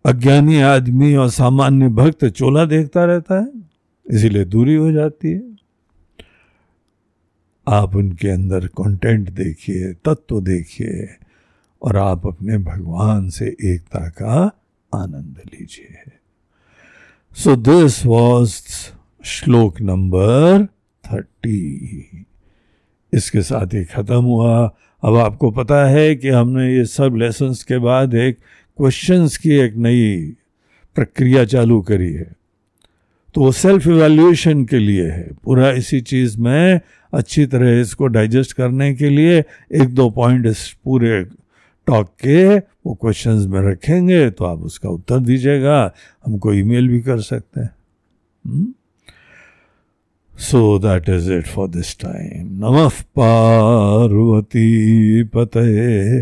अज्ञानी 0.05 0.61
आदमी 0.61 1.15
और 1.15 1.29
सामान्य 1.29 1.87
भक्त 1.87 2.25
चोला 2.25 2.65
देखता 2.65 3.05
रहता 3.05 3.39
है, 3.39 3.47
इसीलिए 4.11 4.45
दूरी 4.45 4.75
हो 4.75 4.91
जाती 4.91 5.31
है। 5.31 5.41
आप 7.67 7.95
उनके 7.95 8.29
अंदर 8.29 8.67
कंटेंट 8.67 9.29
देखिए, 9.29 9.93
तत्व 9.93 10.41
देखिए 10.41 11.09
और 11.81 11.97
आप 11.97 12.27
अपने 12.27 12.57
भगवान 12.57 13.29
से 13.29 13.55
एकता 13.63 14.09
का 14.09 14.59
आनंद 14.95 15.41
लीजिए। 15.53 16.11
सो 17.35 17.55
दिस 17.55 18.05
वॉज़ 18.05 18.61
श्लोक 19.23 19.81
नंबर 19.81 20.65
थर्टी। 21.03 22.25
इसके 23.13 23.41
साथ 23.41 23.73
ही 23.73 23.85
ख़त्म 23.85 24.23
हुआ। 24.23 24.75
अब 25.03 25.15
आपको 25.15 25.51
पता 25.51 25.85
है 25.85 26.15
कि 26.15 26.29
हमने 26.29 26.75
ये 26.75 26.85
सब 26.85 27.15
लेसन्स 27.15 27.63
के 27.63 27.77
बाद 27.77 28.13
एक 28.13 28.37
क्वेश्चंस 28.77 29.37
की 29.37 29.51
एक 29.51 29.75
नई 29.75 30.33
प्रक्रिया 30.95 31.45
चालू 31.45 31.81
करी 31.81 32.13
है। 32.13 32.31
तो 33.35 33.41
वो 33.41 33.51
सेल्फ 33.51 33.87
इवेल्यूएशन 33.87 34.65
के 34.65 34.79
लिए 34.79 35.09
है। 35.09 35.29
पूरा 35.43 35.71
इसी 35.71 36.01
चीज़ 36.01 36.37
में 36.37 36.79
अच्छी 37.13 37.45
तरह 37.45 37.79
इसको 37.81 38.07
डाइजेस्ट 38.07 38.53
करने 38.53 38.93
के 38.95 39.09
लिए 39.09 39.39
एक 39.71 39.93
दो 39.93 40.09
पॉइंट 40.09 40.45
इस 40.45 40.77
पूरे 40.83 41.23
टॉक 41.87 42.09
के 42.23 42.57
वो 42.57 42.93
क्वेश्चंस 42.93 43.45
में 43.47 43.61
रखेंगे 43.61 44.29
तो 44.29 44.45
आप 44.45 44.59
उसका 44.59 44.89
उत्तर 44.89 45.19
दीजिएगा। 45.19 45.93
हमको 46.25 46.53
ईमेल 46.53 46.87
भी 46.87 47.01
कर 47.01 47.19
सकते 47.21 47.61
हैं। 47.61 48.73
So 50.39 50.79
that 50.79 51.09
is 51.09 51.31
it 51.33 51.47
for 51.47 51.67
this 51.69 51.99
time 51.99 52.47
नमः 52.59 52.89
पार्वती 53.15 54.67
पते 55.23 56.21